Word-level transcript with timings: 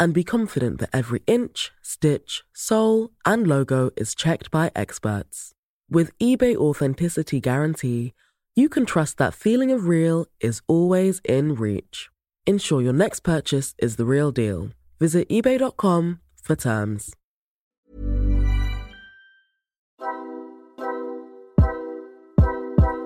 and 0.00 0.12
be 0.12 0.24
confident 0.24 0.80
that 0.80 0.90
every 0.92 1.22
inch, 1.28 1.70
stitch, 1.82 2.42
sole, 2.52 3.10
and 3.24 3.46
logo 3.46 3.90
is 3.96 4.14
checked 4.14 4.50
by 4.50 4.72
experts. 4.74 5.52
With 5.88 6.16
eBay 6.18 6.56
Authenticity 6.56 7.38
Guarantee, 7.40 8.14
you 8.56 8.68
can 8.68 8.86
trust 8.86 9.18
that 9.18 9.34
feeling 9.34 9.70
of 9.70 9.86
real 9.86 10.26
is 10.40 10.62
always 10.66 11.20
in 11.24 11.54
reach. 11.54 12.08
Ensure 12.46 12.82
your 12.82 12.92
next 12.92 13.20
purchase 13.20 13.74
is 13.78 13.96
the 13.96 14.04
real 14.04 14.32
deal. 14.32 14.70
Visit 14.98 15.28
eBay.com 15.28 16.20
for 16.42 16.56
terms. 16.56 17.14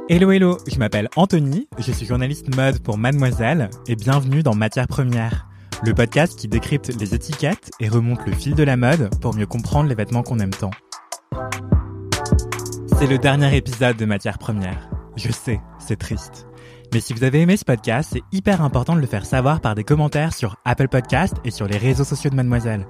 Hello 0.06 0.30
hello, 0.30 0.58
je 0.70 0.78
m'appelle 0.78 1.08
Anthony, 1.16 1.66
je 1.78 1.90
suis 1.90 2.04
journaliste 2.04 2.54
mode 2.54 2.78
pour 2.82 2.98
Mademoiselle 2.98 3.70
et 3.86 3.96
bienvenue 3.96 4.42
dans 4.42 4.54
Matière 4.54 4.86
Première, 4.86 5.46
le 5.84 5.92
podcast 5.92 6.38
qui 6.38 6.48
décrypte 6.48 6.94
les 6.98 7.14
étiquettes 7.14 7.70
et 7.78 7.88
remonte 7.88 8.26
le 8.26 8.32
fil 8.32 8.54
de 8.54 8.62
la 8.62 8.76
mode 8.76 9.10
pour 9.20 9.34
mieux 9.34 9.46
comprendre 9.46 9.88
les 9.88 9.94
vêtements 9.94 10.22
qu'on 10.22 10.38
aime 10.38 10.50
tant. 10.50 10.70
C'est 12.98 13.06
le 13.06 13.18
dernier 13.18 13.54
épisode 13.54 13.96
de 13.96 14.06
Matière 14.06 14.38
Première. 14.38 14.88
Je 15.16 15.30
sais, 15.30 15.60
c'est 15.78 15.98
triste. 15.98 16.46
Mais 16.94 17.00
si 17.00 17.12
vous 17.12 17.22
avez 17.22 17.42
aimé 17.42 17.58
ce 17.58 17.66
podcast, 17.66 18.10
c'est 18.14 18.22
hyper 18.32 18.62
important 18.62 18.94
de 18.94 19.00
le 19.00 19.06
faire 19.06 19.26
savoir 19.26 19.60
par 19.60 19.74
des 19.74 19.84
commentaires 19.84 20.32
sur 20.32 20.56
Apple 20.64 20.88
Podcast 20.88 21.34
et 21.44 21.50
sur 21.50 21.66
les 21.66 21.76
réseaux 21.76 22.04
sociaux 22.04 22.30
de 22.30 22.36
Mademoiselle. 22.36 22.86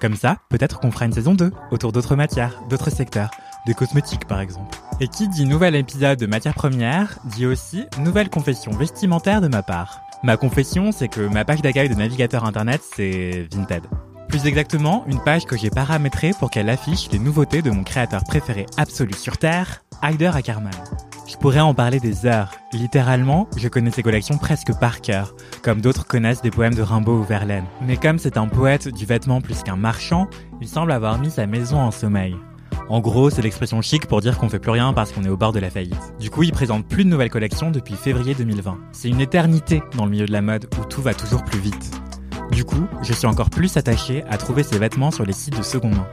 Comme 0.00 0.16
ça, 0.16 0.36
peut-être 0.50 0.80
qu'on 0.80 0.90
fera 0.90 1.06
une 1.06 1.12
saison 1.12 1.34
2 1.34 1.50
autour 1.70 1.92
d'autres 1.92 2.16
matières, 2.16 2.60
d'autres 2.68 2.90
secteurs, 2.90 3.30
de 3.66 3.72
cosmétiques 3.72 4.26
par 4.26 4.40
exemple. 4.40 4.76
Et 5.00 5.08
qui 5.08 5.28
dit 5.28 5.46
nouvel 5.46 5.74
épisode 5.76 6.18
de 6.18 6.26
matière 6.26 6.54
première, 6.54 7.18
dit 7.24 7.46
aussi 7.46 7.86
nouvelle 8.00 8.28
confession 8.28 8.72
vestimentaire 8.72 9.40
de 9.40 9.48
ma 9.48 9.62
part. 9.62 10.03
Ma 10.24 10.38
confession, 10.38 10.90
c'est 10.90 11.08
que 11.08 11.20
ma 11.20 11.44
page 11.44 11.60
d'accueil 11.60 11.90
de 11.90 11.94
navigateur 11.94 12.46
internet, 12.46 12.80
c'est 12.96 13.46
Vinted. 13.52 13.82
Plus 14.26 14.46
exactement, 14.46 15.04
une 15.06 15.22
page 15.22 15.44
que 15.44 15.54
j'ai 15.54 15.68
paramétrée 15.68 16.30
pour 16.38 16.50
qu'elle 16.50 16.70
affiche 16.70 17.10
les 17.12 17.18
nouveautés 17.18 17.60
de 17.60 17.70
mon 17.70 17.84
créateur 17.84 18.24
préféré 18.24 18.64
absolu 18.78 19.12
sur 19.12 19.36
Terre, 19.36 19.84
Heider 20.02 20.30
Ackerman. 20.34 20.72
Je 21.28 21.36
pourrais 21.36 21.60
en 21.60 21.74
parler 21.74 22.00
des 22.00 22.24
heures. 22.24 22.52
Littéralement, 22.72 23.48
je 23.58 23.68
connais 23.68 23.90
ses 23.90 24.02
collections 24.02 24.38
presque 24.38 24.72
par 24.80 25.02
cœur, 25.02 25.34
comme 25.62 25.82
d'autres 25.82 26.06
connaissent 26.06 26.40
des 26.40 26.50
poèmes 26.50 26.74
de 26.74 26.80
Rimbaud 26.80 27.18
ou 27.18 27.24
Verlaine. 27.24 27.66
Mais 27.82 27.98
comme 27.98 28.18
c'est 28.18 28.38
un 28.38 28.48
poète 28.48 28.88
du 28.88 29.04
vêtement 29.04 29.42
plus 29.42 29.62
qu'un 29.62 29.76
marchand, 29.76 30.26
il 30.62 30.68
semble 30.68 30.92
avoir 30.92 31.18
mis 31.18 31.30
sa 31.30 31.46
maison 31.46 31.76
en 31.76 31.90
sommeil. 31.90 32.34
En 32.88 33.00
gros, 33.00 33.30
c'est 33.30 33.40
l'expression 33.40 33.80
chic 33.80 34.06
pour 34.06 34.20
dire 34.20 34.36
qu'on 34.38 34.48
fait 34.48 34.58
plus 34.58 34.70
rien 34.70 34.92
parce 34.92 35.12
qu'on 35.12 35.24
est 35.24 35.30
au 35.30 35.36
bord 35.36 35.52
de 35.52 35.58
la 35.58 35.70
faillite. 35.70 36.14
Du 36.20 36.28
coup, 36.28 36.42
il 36.42 36.52
présente 36.52 36.86
plus 36.86 37.04
de 37.04 37.08
nouvelles 37.08 37.30
collections 37.30 37.70
depuis 37.70 37.94
février 37.94 38.34
2020. 38.34 38.78
C'est 38.92 39.08
une 39.08 39.20
éternité 39.20 39.82
dans 39.96 40.04
le 40.04 40.10
milieu 40.10 40.26
de 40.26 40.32
la 40.32 40.42
mode 40.42 40.68
où 40.78 40.84
tout 40.84 41.00
va 41.00 41.14
toujours 41.14 41.44
plus 41.44 41.58
vite. 41.58 41.90
Du 42.52 42.64
coup, 42.64 42.86
je 43.02 43.14
suis 43.14 43.26
encore 43.26 43.48
plus 43.48 43.76
attaché 43.76 44.22
à 44.28 44.36
trouver 44.36 44.62
ses 44.62 44.78
vêtements 44.78 45.10
sur 45.10 45.24
les 45.24 45.32
sites 45.32 45.56
de 45.56 45.62
seconde 45.62 45.94
main. 45.96 46.06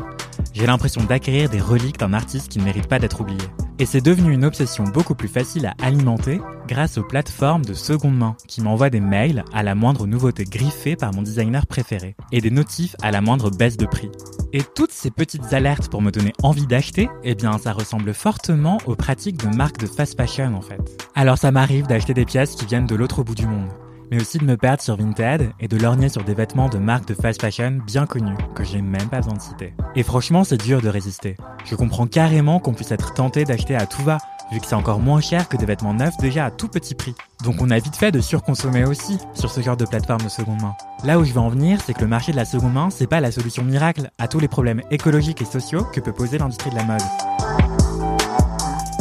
J'ai 0.53 0.65
l'impression 0.65 1.03
d'acquérir 1.03 1.49
des 1.49 1.59
reliques 1.59 1.99
d'un 1.99 2.13
artiste 2.13 2.47
qui 2.47 2.59
ne 2.59 2.63
mérite 2.63 2.87
pas 2.87 2.99
d'être 2.99 3.21
oublié. 3.21 3.39
Et 3.79 3.85
c'est 3.85 4.01
devenu 4.01 4.31
une 4.31 4.45
obsession 4.45 4.85
beaucoup 4.85 5.15
plus 5.15 5.27
facile 5.27 5.65
à 5.65 5.75
alimenter 5.81 6.39
grâce 6.67 6.97
aux 6.97 7.03
plateformes 7.03 7.65
de 7.65 7.73
seconde 7.73 8.17
main 8.17 8.35
qui 8.47 8.61
m'envoient 8.61 8.89
des 8.89 8.99
mails 8.99 9.43
à 9.53 9.63
la 9.63 9.75
moindre 9.75 10.07
nouveauté 10.07 10.45
griffée 10.45 10.95
par 10.95 11.13
mon 11.13 11.21
designer 11.21 11.67
préféré 11.67 12.15
et 12.31 12.41
des 12.41 12.51
notifs 12.51 12.95
à 13.01 13.11
la 13.11 13.21
moindre 13.21 13.49
baisse 13.49 13.77
de 13.77 13.85
prix. 13.85 14.09
Et 14.53 14.63
toutes 14.63 14.91
ces 14.91 15.11
petites 15.11 15.53
alertes 15.53 15.89
pour 15.89 16.01
me 16.01 16.11
donner 16.11 16.33
envie 16.43 16.67
d'acheter, 16.67 17.09
eh 17.23 17.35
bien 17.35 17.57
ça 17.57 17.71
ressemble 17.71 18.13
fortement 18.13 18.79
aux 18.85 18.95
pratiques 18.95 19.37
de 19.37 19.55
marques 19.55 19.77
de 19.77 19.87
fast 19.87 20.17
fashion 20.17 20.53
en 20.55 20.61
fait. 20.61 20.81
Alors 21.15 21.37
ça 21.37 21.51
m'arrive 21.51 21.87
d'acheter 21.87 22.13
des 22.13 22.25
pièces 22.25 22.55
qui 22.55 22.65
viennent 22.65 22.87
de 22.87 22.95
l'autre 22.95 23.23
bout 23.23 23.35
du 23.35 23.47
monde 23.47 23.69
mais 24.11 24.19
aussi 24.19 24.37
de 24.37 24.43
me 24.43 24.57
perdre 24.57 24.83
sur 24.83 24.97
Vinted 24.97 25.53
et 25.59 25.67
de 25.69 25.77
lorgner 25.77 26.09
sur 26.09 26.23
des 26.23 26.33
vêtements 26.33 26.67
de 26.67 26.77
marques 26.77 27.07
de 27.07 27.13
fast 27.13 27.41
fashion 27.41 27.79
bien 27.87 28.05
connues, 28.05 28.35
que 28.55 28.63
j'ai 28.63 28.81
même 28.81 29.07
pas 29.07 29.21
besoin 29.21 29.35
de 29.35 29.41
citer. 29.41 29.73
Et 29.95 30.03
franchement, 30.03 30.43
c'est 30.43 30.61
dur 30.61 30.81
de 30.81 30.89
résister. 30.89 31.37
Je 31.63 31.75
comprends 31.75 32.07
carrément 32.07 32.59
qu'on 32.59 32.73
puisse 32.73 32.91
être 32.91 33.13
tenté 33.13 33.45
d'acheter 33.45 33.75
à 33.75 33.85
tout 33.85 34.03
va, 34.03 34.17
vu 34.51 34.59
que 34.59 34.65
c'est 34.65 34.75
encore 34.75 34.99
moins 34.99 35.21
cher 35.21 35.47
que 35.47 35.57
des 35.57 35.65
vêtements 35.65 35.93
neufs 35.93 36.17
déjà 36.17 36.45
à 36.45 36.51
tout 36.51 36.67
petit 36.67 36.95
prix. 36.95 37.15
Donc 37.43 37.55
on 37.59 37.69
a 37.71 37.79
vite 37.79 37.95
fait 37.95 38.11
de 38.11 38.19
surconsommer 38.19 38.85
aussi 38.85 39.17
sur 39.33 39.49
ce 39.49 39.61
genre 39.61 39.77
de 39.77 39.85
plateforme 39.85 40.21
de 40.21 40.29
seconde 40.29 40.61
main. 40.61 40.75
Là 41.03 41.19
où 41.19 41.23
je 41.23 41.33
veux 41.33 41.39
en 41.39 41.49
venir, 41.49 41.79
c'est 41.85 41.93
que 41.93 42.01
le 42.01 42.07
marché 42.07 42.31
de 42.31 42.37
la 42.37 42.45
seconde 42.45 42.73
main, 42.73 42.89
c'est 42.89 43.07
pas 43.07 43.21
la 43.21 43.31
solution 43.31 43.63
miracle 43.63 44.11
à 44.19 44.27
tous 44.27 44.39
les 44.39 44.47
problèmes 44.47 44.81
écologiques 44.91 45.41
et 45.41 45.45
sociaux 45.45 45.85
que 45.93 45.99
peut 45.99 46.13
poser 46.13 46.37
l'industrie 46.37 46.69
de 46.69 46.75
la 46.75 46.83
mode. 46.83 47.01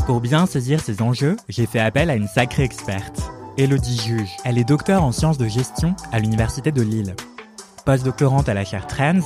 Pour 0.07 0.21
bien 0.21 0.47
saisir 0.47 0.81
ces 0.81 1.03
enjeux, 1.03 1.37
j'ai 1.49 1.67
fait 1.67 1.81
appel 1.81 2.11
à 2.11 2.15
une 2.15 2.29
sacrée 2.29 2.65
experte. 2.65 3.21
Elodie 3.59 4.01
Juge. 4.01 4.37
Elle 4.45 4.59
est 4.59 4.65
docteur 4.65 5.03
en 5.03 5.13
sciences 5.13 5.39
de 5.39 5.47
gestion 5.47 5.95
à 6.13 6.19
l'Université 6.19 6.73
de 6.73 6.83
Lille. 6.83 7.15
Post-doctorante 7.85 8.49
à 8.49 8.55
la 8.55 8.65
chaire 8.65 8.87
Trends, 8.87 9.21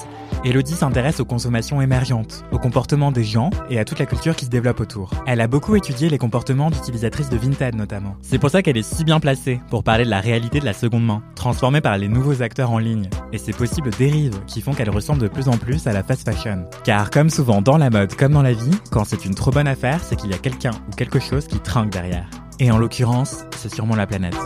Elodie 0.45 0.75
s'intéresse 0.75 1.21
aux 1.21 1.25
consommations 1.25 1.81
émergentes, 1.81 2.45
au 2.53 2.59
comportement 2.59 3.13
des 3.13 3.25
gens 3.25 3.51
et 3.71 3.79
à 3.79 3.85
toute 3.85 3.99
la 3.99 4.07
culture 4.07 4.37
qui 4.37 4.45
se 4.45 4.51
développe 4.51 4.81
autour. 4.81 5.11
Elle 5.27 5.41
a 5.41 5.47
beaucoup 5.47 5.75
étudié 5.77 6.09
les 6.09 6.19
comportements 6.19 6.71
d'utilisatrices 6.71 7.29
de 7.31 7.37
Vinted 7.37 7.75
notamment. 7.75 8.17
C'est 8.23 8.39
pour 8.39 8.51
ça 8.51 8.63
qu'elle 8.63 8.77
est 8.77 8.83
si 8.83 9.05
bien 9.05 9.21
placée 9.21 9.61
pour 9.71 9.83
parler 9.83 10.05
de 10.05 10.11
la 10.11 10.21
réalité 10.21 10.61
de 10.61 10.65
la 10.65 10.73
seconde 10.73 11.05
main, 11.05 11.23
transformée 11.35 11.81
par 11.81 11.99
les 11.99 12.09
nouveaux 12.09 12.43
acteurs 12.43 12.71
en 12.71 12.79
ligne, 12.79 13.09
et 13.33 13.39
ses 13.39 13.53
possibles 13.53 13.91
dérives 13.91 14.39
qui 14.47 14.61
font 14.61 14.73
qu'elle 14.73 14.91
ressemble 14.91 15.23
de 15.23 15.29
plus 15.29 15.49
en 15.49 15.57
plus 15.57 15.87
à 15.87 15.93
la 15.93 16.03
fast 16.03 16.25
fashion. 16.29 16.67
Car 16.85 17.11
comme 17.11 17.31
souvent 17.31 17.63
dans 17.63 17.79
la 17.79 17.91
mode 17.91 18.15
comme 18.15 18.33
dans 18.33 18.43
la 18.43 18.53
vie, 18.53 18.79
quand 18.91 19.05
c'est 19.05 19.25
une 19.25 19.35
trop 19.35 19.51
bonne 19.51 19.69
affaire, 19.69 20.01
c'est 20.03 20.17
qu'il 20.17 20.31
y 20.31 20.35
a 20.35 20.39
quelqu'un 20.39 20.73
ou 20.89 20.95
quelque 20.95 21.21
chose 21.21 21.47
qui 21.47 21.59
trinque 21.59 21.91
derrière. 21.91 22.29
Et 22.61 22.71
en 22.71 22.79
l'occurrence, 22.79 23.45
c'est 23.57 23.73
sûrement 23.73 23.97
la 23.97 24.07
planète. 24.07 24.37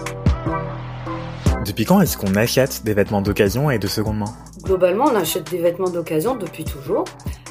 Depuis 1.68 1.84
quand 1.84 2.00
est-ce 2.00 2.16
qu'on 2.16 2.34
achète 2.34 2.82
des 2.84 2.94
vêtements 2.94 3.20
d'occasion 3.20 3.70
et 3.70 3.78
de 3.78 3.86
seconde 3.86 4.16
main? 4.16 4.34
Globalement, 4.62 5.04
on 5.04 5.14
achète 5.14 5.50
des 5.50 5.58
vêtements 5.58 5.90
d'occasion 5.90 6.34
depuis 6.34 6.64
toujours. 6.64 7.04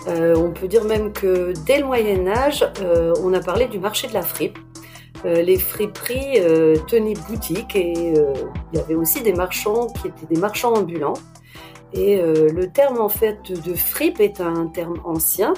Euh, 0.08 0.36
on 0.36 0.52
peut 0.52 0.68
dire 0.68 0.86
même 0.86 1.14
que 1.14 1.54
dès 1.68 1.78
le 1.78 1.86
Moyen 1.86 2.28
Âge, 2.28 2.68
euh, 2.82 3.14
on 3.22 3.32
a 3.34 3.40
parlé 3.42 3.68
du 3.68 3.78
marché 3.78 4.08
de 4.08 4.16
la 4.16 4.24
fripe. 4.24 4.58
Euh, 5.26 5.44
les 5.44 5.60
friperies 5.60 6.40
tenaient 6.88 7.14
boutique 7.30 7.76
et 7.76 7.94
il 7.94 8.78
y 8.78 8.80
avait 8.80 8.96
aussi 8.96 9.22
des 9.22 9.34
marchands 9.34 9.86
qui 9.86 10.08
étaient 10.08 10.34
des 10.34 10.40
marchands 10.40 10.74
ambulants. 10.74 11.14
Et 11.94 12.20
le 12.20 12.72
terme 12.72 13.00
en 13.00 13.10
fait 13.10 13.52
de 13.52 13.74
fripe 13.76 14.20
est 14.20 14.42
un 14.42 14.66
terme 14.68 15.00
ancien 15.06 15.54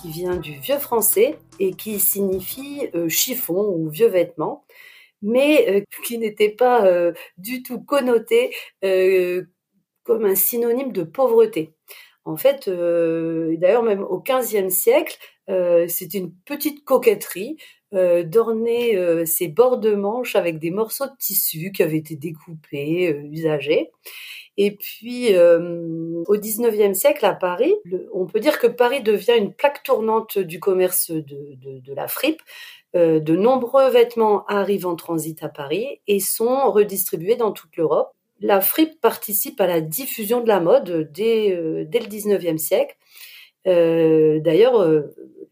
qui 0.00 0.10
vient 0.10 0.36
du 0.36 0.52
vieux 0.52 0.78
français 0.78 1.36
et 1.58 1.72
qui 1.72 1.98
signifie 1.98 2.88
chiffon 3.08 3.74
ou 3.76 3.88
vieux 3.88 4.08
vêtement, 4.08 4.63
mais 5.24 5.66
euh, 5.68 5.80
qui 6.04 6.18
n'était 6.18 6.50
pas 6.50 6.86
euh, 6.86 7.12
du 7.38 7.62
tout 7.62 7.80
connoté 7.80 8.54
comme 10.04 10.26
un 10.26 10.34
synonyme 10.34 10.92
de 10.92 11.02
pauvreté. 11.02 11.72
En 12.26 12.36
fait, 12.36 12.68
d'ailleurs 12.68 13.82
même 13.82 14.02
au 14.02 14.20
XVe 14.22 14.68
siècle, 14.68 15.16
c'est 15.46 16.14
une 16.14 16.32
petite 16.44 16.84
coquetterie 16.84 17.56
d'orner 17.92 19.24
ses 19.26 19.48
bords 19.48 19.78
de 19.78 19.94
manche 19.94 20.36
avec 20.36 20.58
des 20.58 20.70
morceaux 20.70 21.06
de 21.06 21.16
tissu 21.18 21.72
qui 21.72 21.82
avaient 21.82 21.98
été 21.98 22.16
découpés, 22.16 23.14
usagés. 23.30 23.90
Et 24.56 24.76
puis, 24.76 25.34
euh, 25.34 26.22
au 26.26 26.36
19e 26.36 26.94
siècle, 26.94 27.26
à 27.26 27.34
Paris, 27.34 27.74
on 28.12 28.26
peut 28.26 28.40
dire 28.40 28.58
que 28.58 28.66
Paris 28.66 29.02
devient 29.02 29.34
une 29.36 29.52
plaque 29.52 29.82
tournante 29.82 30.38
du 30.38 30.60
commerce 30.60 31.10
de, 31.10 31.94
la 31.94 32.06
fripe. 32.06 32.40
Euh, 32.94 33.18
de 33.18 33.34
nombreux 33.34 33.90
vêtements 33.90 34.46
arrivent 34.46 34.86
en 34.86 34.94
transit 34.94 35.42
à 35.42 35.48
Paris 35.48 36.00
et 36.06 36.20
sont 36.20 36.70
redistribués 36.70 37.34
dans 37.34 37.50
toute 37.50 37.76
l'Europe. 37.76 38.12
La 38.40 38.60
fripe 38.60 39.00
participe 39.00 39.60
à 39.60 39.66
la 39.66 39.80
diffusion 39.80 40.40
de 40.40 40.48
la 40.48 40.60
mode 40.60 41.10
dès, 41.12 41.52
euh, 41.52 41.84
dès 41.88 41.98
le 41.98 42.06
19e 42.06 42.58
siècle. 42.58 42.96
D'ailleurs, 43.64 45.04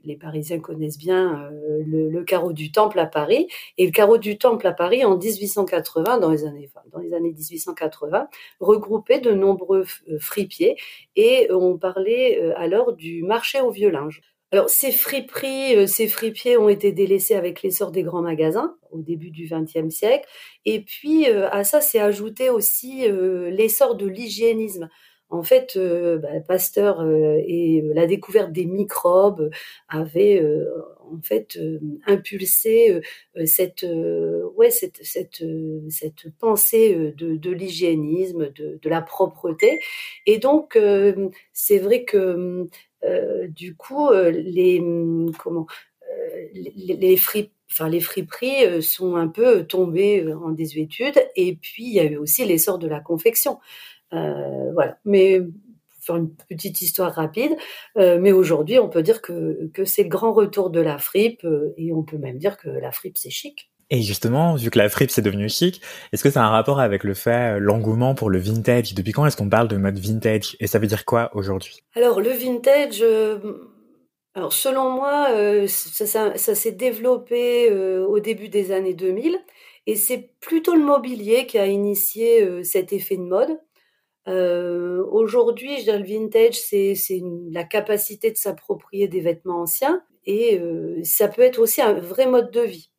les 0.04 0.16
Parisiens 0.16 0.60
connaissent 0.60 0.98
bien 0.98 1.50
euh, 1.52 1.82
le, 1.86 2.24
carreau 2.24 2.52
du 2.52 2.72
Temple 2.72 2.98
à 2.98 3.06
Paris. 3.06 3.48
Et 3.78 3.86
le 3.86 3.92
carreau 3.92 4.18
du 4.18 4.38
Temple 4.38 4.66
à 4.66 4.72
Paris, 4.72 5.04
en 5.04 5.16
1880, 5.16 6.18
dans 6.18 6.30
les 6.30 6.44
années, 6.44 6.70
dans 6.92 6.98
les 6.98 7.14
années 7.14 7.32
1880, 7.32 8.28
regroupait 8.60 9.20
de 9.20 9.32
nombreux 9.32 9.86
euh, 10.08 10.18
fripiers. 10.18 10.76
Et 11.16 11.48
on 11.50 11.78
parlait 11.78 12.40
euh, 12.40 12.52
alors 12.56 12.92
du 12.94 13.22
marché 13.22 13.60
au 13.60 13.70
vieux 13.70 13.90
linge. 13.90 14.22
Alors 14.50 14.68
ces 14.68 14.92
friperies, 14.92 15.88
ces 15.88 16.06
fripiers 16.06 16.58
ont 16.58 16.68
été 16.68 16.92
délaissés 16.92 17.34
avec 17.36 17.62
l'essor 17.62 17.90
des 17.90 18.02
grands 18.02 18.20
magasins 18.20 18.76
au 18.90 19.00
début 19.00 19.30
du 19.30 19.48
XXe 19.50 19.88
siècle. 19.88 20.28
Et 20.66 20.82
puis 20.82 21.26
à 21.26 21.64
ça 21.64 21.80
s'est 21.80 22.00
ajouté 22.00 22.50
aussi 22.50 23.06
l'essor 23.08 23.94
de 23.94 24.04
l'hygiénisme. 24.04 24.90
En 25.32 25.42
fait, 25.42 25.78
bah, 25.78 26.40
Pasteur 26.46 27.04
et 27.04 27.82
la 27.94 28.06
découverte 28.06 28.52
des 28.52 28.66
microbes 28.66 29.50
avaient 29.88 30.44
en 31.00 31.20
fait 31.22 31.58
impulsé 32.06 33.00
cette 33.46 33.86
ouais 34.56 34.70
cette 34.70 34.98
cette 35.02 35.42
cette 35.88 36.30
pensée 36.38 37.14
de, 37.16 37.50
l'hygiénisme, 37.50 38.50
de, 38.52 38.88
la 38.88 39.02
propreté. 39.02 39.80
Et 40.26 40.38
donc 40.38 40.78
c'est 41.52 41.78
vrai 41.78 42.04
que 42.04 42.68
du 43.48 43.74
coup 43.74 44.10
les 44.12 44.82
comment 45.38 45.66
les, 46.54 46.96
les 46.96 47.16
enfin 47.72 47.88
les 47.88 48.00
friperies 48.00 48.64
euh, 48.66 48.80
sont 48.80 49.16
un 49.16 49.28
peu 49.28 49.64
tombées 49.64 50.22
euh, 50.22 50.38
en 50.38 50.50
désuétude. 50.50 51.18
Et 51.36 51.56
puis 51.56 51.84
il 51.84 51.94
y 51.94 52.00
a 52.00 52.04
eu 52.04 52.16
aussi 52.16 52.44
l'essor 52.44 52.78
de 52.78 52.88
la 52.88 53.00
confection. 53.00 53.58
Euh, 54.12 54.72
voilà. 54.72 54.98
Mais 55.04 55.40
faire 56.00 56.16
une 56.16 56.34
petite 56.48 56.80
histoire 56.82 57.12
rapide, 57.12 57.52
mais 57.94 58.32
aujourd'hui 58.32 58.80
on 58.80 58.88
peut 58.88 59.04
dire 59.04 59.22
que, 59.22 59.70
que 59.72 59.84
c'est 59.84 60.02
le 60.02 60.08
grand 60.08 60.32
retour 60.32 60.70
de 60.70 60.80
la 60.80 60.98
fripe 60.98 61.46
et 61.76 61.92
on 61.92 62.02
peut 62.02 62.18
même 62.18 62.38
dire 62.38 62.56
que 62.56 62.68
la 62.68 62.90
fripe 62.90 63.16
c'est 63.16 63.30
chic. 63.30 63.70
Et 63.88 64.02
justement, 64.02 64.56
vu 64.56 64.70
que 64.70 64.80
la 64.80 64.88
fripe 64.88 65.12
c'est 65.12 65.22
devenu 65.22 65.48
chic, 65.48 65.80
est-ce 66.12 66.24
que 66.24 66.30
ça 66.30 66.42
a 66.42 66.46
un 66.48 66.50
rapport 66.50 66.80
avec 66.80 67.04
le 67.04 67.14
fait, 67.14 67.60
l'engouement 67.60 68.16
pour 68.16 68.30
le 68.30 68.38
vintage? 68.40 68.94
Depuis 68.94 69.12
quand 69.12 69.26
est-ce 69.26 69.36
qu'on 69.36 69.48
parle 69.48 69.68
de 69.68 69.76
mode 69.76 69.96
vintage? 69.96 70.56
Et 70.58 70.66
ça 70.66 70.80
veut 70.80 70.88
dire 70.88 71.04
quoi 71.04 71.30
aujourd'hui? 71.34 71.84
Alors 71.94 72.20
le 72.20 72.30
vintage, 72.30 73.04
alors 74.34 74.52
selon 74.52 74.90
moi, 74.90 75.28
euh, 75.32 75.66
ça, 75.66 76.36
s'est 76.36 76.72
développé 76.72 77.70
euh, 77.70 78.06
au 78.06 78.18
début 78.18 78.48
des 78.48 78.72
années 78.72 78.94
2000 78.94 79.38
et 79.86 79.96
c'est 79.96 80.30
plutôt 80.40 80.74
le 80.74 80.82
mobilier 80.82 81.46
qui 81.46 81.58
a 81.58 81.66
initié 81.66 82.42
euh, 82.42 82.62
cet 82.62 82.92
effet 82.94 83.16
de 83.16 83.22
mode. 83.22 83.58
Aujourd'hui, 84.26 85.78
je 85.78 85.84
dirais 85.84 85.98
le 85.98 86.04
vintage, 86.04 86.54
c'est 86.54 86.94
la 87.50 87.64
capacité 87.64 88.30
de 88.30 88.36
s'approprier 88.36 89.08
des 89.08 89.20
vêtements 89.20 89.62
anciens 89.62 90.02
et 90.24 90.60
ça 91.02 91.28
peut 91.28 91.42
être 91.42 91.58
aussi 91.58 91.82
un 91.82 91.94
vrai 91.94 92.26
mode 92.26 92.50
de 92.50 92.60
vie. 92.60 92.90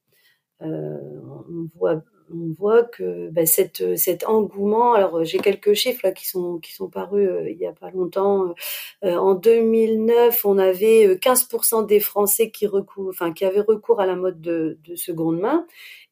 on 0.59 1.69
voit 1.75 2.03
on 2.33 2.53
voit 2.57 2.83
que 2.83 3.31
cette, 3.45 3.97
cet 3.97 4.25
engouement, 4.25 4.93
alors 4.93 5.23
j'ai 5.23 5.39
quelques 5.39 5.73
chiffres 5.73 6.09
qui, 6.11 6.27
sont, 6.27 6.59
parus 6.91 7.27
euh, 7.27 7.49
il 7.49 7.57
n'y 7.57 7.65
a 7.65 7.73
pas 7.73 7.91
longtemps. 7.91 8.53
Euh, 9.03 9.15
en 9.15 9.35
2009, 9.35 10.45
on 10.45 10.57
avait 10.57 11.15
15% 11.15 11.83
euh, 11.83 11.85
des 11.85 11.99
Français 11.99 12.49
qui 12.51 12.65
avaient 12.65 13.61
recours 13.61 13.99
à 13.99 14.05
la 14.05 14.15
mode 14.15 14.41
de, 14.41 14.77
de 14.83 14.95
seconde 14.95 15.39
main 15.39 15.65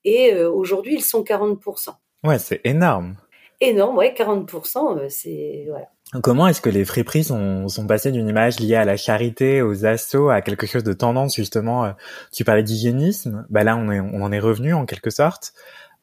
et 0.04 0.36
aujourd'hui 0.36 0.96
ils 0.96 1.04
sont 1.04 1.24
40%. 1.24 1.90
Ouais, 2.24 2.40
c'est 2.40 2.62
énorme. 2.64 3.16
Énorme, 3.62 3.98
ouais, 3.98 4.14
40%, 4.18 5.08
c'est... 5.10 5.66
Voilà. 5.70 5.88
Comment 6.24 6.48
est-ce 6.48 6.60
que 6.60 6.70
les 6.70 6.84
friperies 6.84 7.24
sont, 7.24 7.70
sont 7.70 7.88
passées 7.88 8.12
d'une 8.12 8.28
image 8.28 8.60
liée 8.60 8.76
à 8.76 8.84
la 8.84 8.98
charité, 8.98 9.62
aux 9.62 9.86
assauts, 9.86 10.30
à 10.30 10.42
quelque 10.42 10.68
chose 10.68 10.84
de 10.84 10.92
tendance 10.92 11.36
justement 11.36 11.94
Tu 12.34 12.44
parlais 12.44 12.64
d'hygiénisme, 12.64 13.46
bah 13.50 13.64
là 13.64 13.78
on, 13.78 13.90
est, 13.90 14.02
on 14.02 14.22
en 14.22 14.32
est 14.34 14.40
revenu 14.40 14.74
en 14.74 14.86
quelque 14.86 15.10
sorte. 15.10 15.54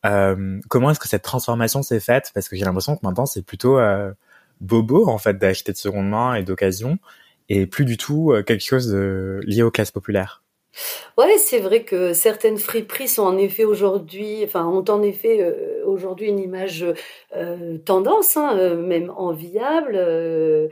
Euh, 0.06 0.60
comment 0.68 0.90
est-ce 0.90 1.00
que 1.00 1.08
cette 1.08 1.22
transformation 1.22 1.82
s'est 1.82 2.00
faite? 2.00 2.30
Parce 2.34 2.48
que 2.48 2.56
j'ai 2.56 2.64
l'impression 2.64 2.96
que 2.96 3.00
maintenant 3.02 3.26
c'est 3.26 3.42
plutôt 3.42 3.78
euh, 3.78 4.12
bobo 4.60 5.08
en 5.08 5.18
fait 5.18 5.38
d'acheter 5.38 5.72
de 5.72 5.76
seconde 5.76 6.08
main 6.08 6.34
et 6.34 6.42
d'occasion, 6.42 6.98
et 7.48 7.66
plus 7.66 7.84
du 7.84 7.96
tout 7.96 8.32
euh, 8.32 8.42
quelque 8.42 8.64
chose 8.64 8.88
de, 8.88 9.40
lié 9.44 9.62
aux 9.62 9.70
classes 9.70 9.90
populaires. 9.90 10.42
Ouais, 11.16 11.36
c'est 11.38 11.58
vrai 11.58 11.82
que 11.84 12.12
certaines 12.12 12.58
friperies 12.58 13.18
en 13.18 13.36
effet 13.36 13.64
aujourd'hui, 13.64 14.42
enfin 14.44 14.66
ont 14.66 14.84
en 14.88 15.02
effet 15.02 15.40
euh, 15.40 15.84
aujourd'hui 15.84 16.28
une 16.28 16.38
image 16.38 16.86
euh, 17.34 17.78
tendance, 17.78 18.36
hein, 18.36 18.56
euh, 18.56 18.76
même 18.76 19.10
enviable. 19.16 19.98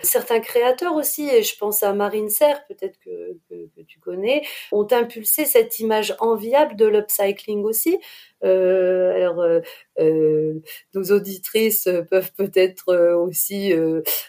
certains 0.03 0.41
créateurs 0.41 0.95
aussi, 0.95 1.29
et 1.29 1.43
je 1.43 1.57
pense 1.59 1.83
à 1.83 1.93
Marine 1.93 2.31
Serre, 2.31 2.65
peut-être 2.69 2.99
que, 3.01 3.37
tu 3.89 3.99
connais, 4.01 4.43
ont 4.73 4.87
impulsé 4.91 5.45
cette 5.45 5.79
image 5.81 6.15
enviable 6.21 6.77
de 6.77 6.87
l'upcycling 6.87 7.65
aussi. 7.65 7.99
Alors, 8.43 9.45
nos 9.99 11.03
auditrices 11.11 11.89
peuvent 12.11 12.33
peut-être 12.37 12.95
aussi, 13.15 13.73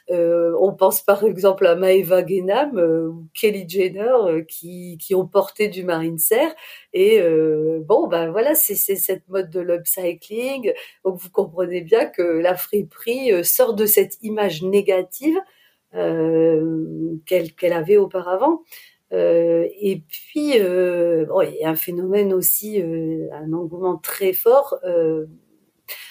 on 0.10 0.74
pense 0.74 1.02
par 1.02 1.24
exemple 1.24 1.68
à 1.68 1.76
Maeva 1.76 2.26
Genam 2.26 2.78
ou 2.78 3.28
Kelly 3.34 3.68
Jenner 3.68 4.46
qui, 4.48 4.98
ont 5.14 5.28
porté 5.28 5.68
du 5.68 5.84
marine 5.84 6.18
serre. 6.18 6.54
Et 6.94 7.22
euh, 7.22 7.80
bon, 7.86 8.08
ben 8.08 8.32
voilà, 8.32 8.56
c'est 8.56 8.76
cette 8.76 9.28
mode 9.30 9.50
de 9.50 9.60
l'upcycling. 9.60 10.74
Donc 11.04 11.20
vous 11.20 11.30
comprenez 11.30 11.82
bien 11.82 12.06
que 12.06 12.22
la 12.22 12.56
friperie 12.56 13.32
euh, 13.32 13.44
sort 13.44 13.74
de 13.74 13.86
cette 13.86 14.18
image 14.24 14.64
négative 14.64 15.38
euh, 15.96 17.16
qu'elle 17.26 17.74
avait 17.74 17.98
auparavant. 17.98 18.64
Et 19.12 20.04
puis, 20.08 20.60
bon, 20.60 21.42
il 21.42 21.58
y 21.60 21.64
a 21.64 21.70
un 21.70 21.76
phénomène 21.76 22.34
aussi, 22.34 22.82
un 22.82 23.54
engouement 23.54 23.98
très 23.98 24.34
fort 24.34 24.80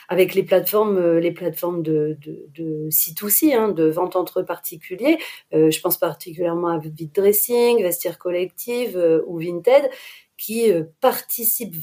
avec 0.08 0.34
les 0.34 0.42
plateformes, 0.42 0.98
euh, 0.98 1.20
les 1.20 1.32
plateformes 1.32 1.82
de, 1.82 2.16
de, 2.20 2.46
de 2.54 2.88
C2C, 2.90 3.54
hein, 3.54 3.68
de 3.68 3.84
vente 3.84 4.16
entre 4.16 4.42
particuliers. 4.42 5.18
Euh, 5.54 5.70
je 5.70 5.80
pense 5.80 5.98
particulièrement 5.98 6.68
à 6.68 6.78
Vite 6.78 7.14
Dressing, 7.14 7.82
Vestiaire 7.82 8.18
Collective 8.18 8.96
euh, 8.96 9.22
ou 9.26 9.38
Vinted, 9.38 9.88
qui 10.38 10.70
participent 11.00 11.76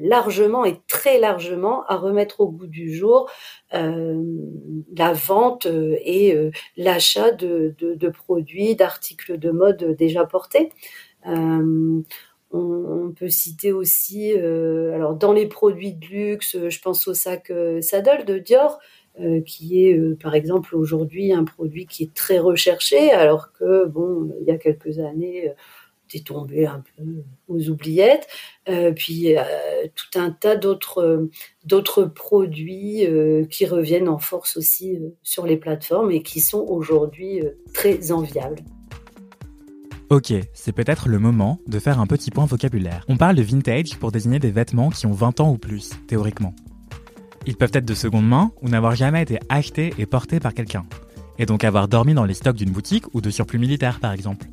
largement 0.00 0.64
et 0.64 0.80
très 0.88 1.18
largement 1.20 1.84
à 1.86 1.96
remettre 1.96 2.40
au 2.40 2.48
goût 2.48 2.66
du 2.66 2.94
jour 2.94 3.30
la 3.72 5.12
vente 5.12 5.66
et 5.66 6.36
l'achat 6.76 7.30
de, 7.30 8.08
produits, 8.10 8.74
d'articles 8.74 9.38
de 9.38 9.50
mode 9.50 9.96
déjà 9.96 10.24
portés. 10.24 10.70
On, 12.52 13.12
peut 13.16 13.28
citer 13.28 13.72
aussi, 13.72 14.32
euh, 14.34 14.94
alors 14.94 15.14
dans 15.14 15.32
les 15.32 15.46
produits 15.46 15.94
de 15.94 16.06
luxe, 16.06 16.56
je 16.68 16.80
pense 16.80 17.08
au 17.08 17.14
sac 17.14 17.50
euh, 17.50 17.80
Saddle 17.80 18.24
de 18.24 18.38
Dior, 18.38 18.78
euh, 19.20 19.40
qui 19.40 19.84
est 19.84 19.98
par 20.20 20.34
exemple 20.34 20.76
aujourd'hui 20.76 21.32
un 21.32 21.44
produit 21.44 21.86
qui 21.86 22.04
est 22.04 22.14
très 22.14 22.38
recherché, 22.38 23.10
alors 23.10 23.52
que 23.52 23.86
bon, 23.86 24.30
il 24.40 24.46
y 24.46 24.50
a 24.50 24.58
quelques 24.58 24.98
années, 24.98 25.52
t'es 26.08 26.20
tombé 26.20 26.66
un 26.66 26.82
peu 26.96 27.24
aux 27.48 27.68
oubliettes. 27.68 28.26
puis 28.94 29.34
tout 29.94 30.18
un 30.18 30.30
tas 30.30 30.56
d'autres 30.56 31.28
d'autres 31.64 32.04
produits 32.04 33.06
qui 33.50 33.66
reviennent 33.66 34.08
en 34.08 34.18
force 34.18 34.56
aussi 34.56 34.98
sur 35.22 35.46
les 35.46 35.56
plateformes 35.56 36.10
et 36.10 36.22
qui 36.22 36.40
sont 36.40 36.64
aujourd'hui 36.68 37.42
très 37.74 38.12
enviables. 38.12 38.62
Ok, 40.08 40.32
c'est 40.54 40.70
peut-être 40.70 41.08
le 41.08 41.18
moment 41.18 41.58
de 41.66 41.80
faire 41.80 41.98
un 41.98 42.06
petit 42.06 42.30
point 42.30 42.46
vocabulaire. 42.46 43.04
On 43.08 43.16
parle 43.16 43.34
de 43.34 43.42
vintage 43.42 43.96
pour 43.98 44.12
désigner 44.12 44.38
des 44.38 44.52
vêtements 44.52 44.90
qui 44.90 45.04
ont 45.06 45.12
20 45.12 45.40
ans 45.40 45.50
ou 45.50 45.58
plus, 45.58 45.90
théoriquement. 46.06 46.54
Ils 47.44 47.56
peuvent 47.56 47.72
être 47.72 47.84
de 47.84 47.94
seconde 47.94 48.28
main 48.28 48.52
ou 48.62 48.68
n'avoir 48.68 48.94
jamais 48.94 49.22
été 49.22 49.40
achetés 49.48 49.92
et 49.98 50.06
portés 50.06 50.38
par 50.38 50.54
quelqu'un, 50.54 50.84
et 51.38 51.46
donc 51.46 51.64
avoir 51.64 51.88
dormi 51.88 52.14
dans 52.14 52.24
les 52.24 52.34
stocks 52.34 52.54
d'une 52.54 52.70
boutique 52.70 53.12
ou 53.14 53.20
de 53.20 53.30
surplus 53.30 53.58
militaire 53.58 53.98
par 53.98 54.12
exemple. 54.12 54.46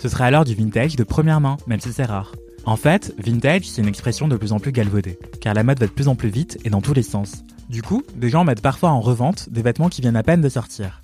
Ce 0.00 0.08
serait 0.08 0.24
alors 0.24 0.44
du 0.44 0.54
vintage 0.54 0.94
de 0.94 1.02
première 1.02 1.40
main, 1.40 1.56
même 1.66 1.80
si 1.80 1.92
c'est 1.92 2.04
rare. 2.04 2.32
En 2.64 2.76
fait, 2.76 3.14
vintage, 3.18 3.64
c'est 3.64 3.82
une 3.82 3.88
expression 3.88 4.28
de 4.28 4.36
plus 4.36 4.52
en 4.52 4.60
plus 4.60 4.72
galvaudée, 4.72 5.18
car 5.40 5.54
la 5.54 5.64
mode 5.64 5.80
va 5.80 5.86
de 5.86 5.92
plus 5.92 6.06
en 6.06 6.14
plus 6.14 6.28
vite 6.28 6.58
et 6.64 6.70
dans 6.70 6.80
tous 6.80 6.94
les 6.94 7.02
sens. 7.02 7.42
Du 7.68 7.82
coup, 7.82 8.04
des 8.14 8.30
gens 8.30 8.44
mettent 8.44 8.62
parfois 8.62 8.90
en 8.90 9.00
revente 9.00 9.48
des 9.50 9.62
vêtements 9.62 9.88
qui 9.88 10.00
viennent 10.00 10.16
à 10.16 10.22
peine 10.22 10.40
de 10.40 10.48
sortir. 10.48 11.02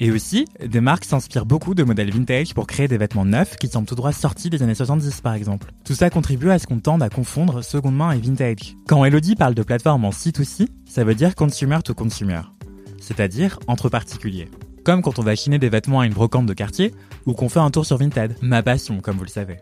Et 0.00 0.10
aussi, 0.10 0.44
des 0.64 0.80
marques 0.80 1.04
s'inspirent 1.04 1.46
beaucoup 1.46 1.74
de 1.74 1.84
modèles 1.84 2.10
vintage 2.10 2.52
pour 2.52 2.66
créer 2.66 2.88
des 2.88 2.98
vêtements 2.98 3.24
neufs 3.24 3.56
qui 3.56 3.68
semblent 3.68 3.86
tout 3.86 3.94
droit 3.94 4.12
sortis 4.12 4.50
des 4.50 4.62
années 4.62 4.74
70 4.74 5.20
par 5.22 5.34
exemple. 5.34 5.72
Tout 5.84 5.94
ça 5.94 6.10
contribue 6.10 6.50
à 6.50 6.58
ce 6.58 6.66
qu'on 6.66 6.80
tende 6.80 7.02
à 7.02 7.08
confondre 7.08 7.64
seconde 7.64 7.96
main 7.96 8.10
et 8.10 8.18
vintage. 8.18 8.76
Quand 8.88 9.04
Elodie 9.04 9.36
parle 9.36 9.54
de 9.54 9.62
plateforme 9.62 10.04
en 10.04 10.10
C2C, 10.10 10.66
ça 10.86 11.04
veut 11.04 11.14
dire 11.14 11.34
consumer 11.34 11.78
to 11.82 11.94
consumer, 11.94 12.42
c'est-à-dire 13.00 13.58
entre 13.68 13.88
particuliers. 13.88 14.50
Comme 14.84 15.02
quand 15.02 15.18
on 15.18 15.22
va 15.22 15.34
chiner 15.34 15.58
des 15.58 15.70
vêtements 15.70 16.00
à 16.00 16.06
une 16.06 16.12
brocante 16.12 16.46
de 16.46 16.54
quartier 16.54 16.92
ou 17.26 17.34
qu'on 17.34 17.48
fait 17.48 17.60
un 17.60 17.70
tour 17.70 17.84
sur 17.84 17.98
Vinted, 17.98 18.36
ma 18.40 18.62
passion 18.62 19.00
comme 19.00 19.16
vous 19.16 19.24
le 19.24 19.28
savez. 19.28 19.58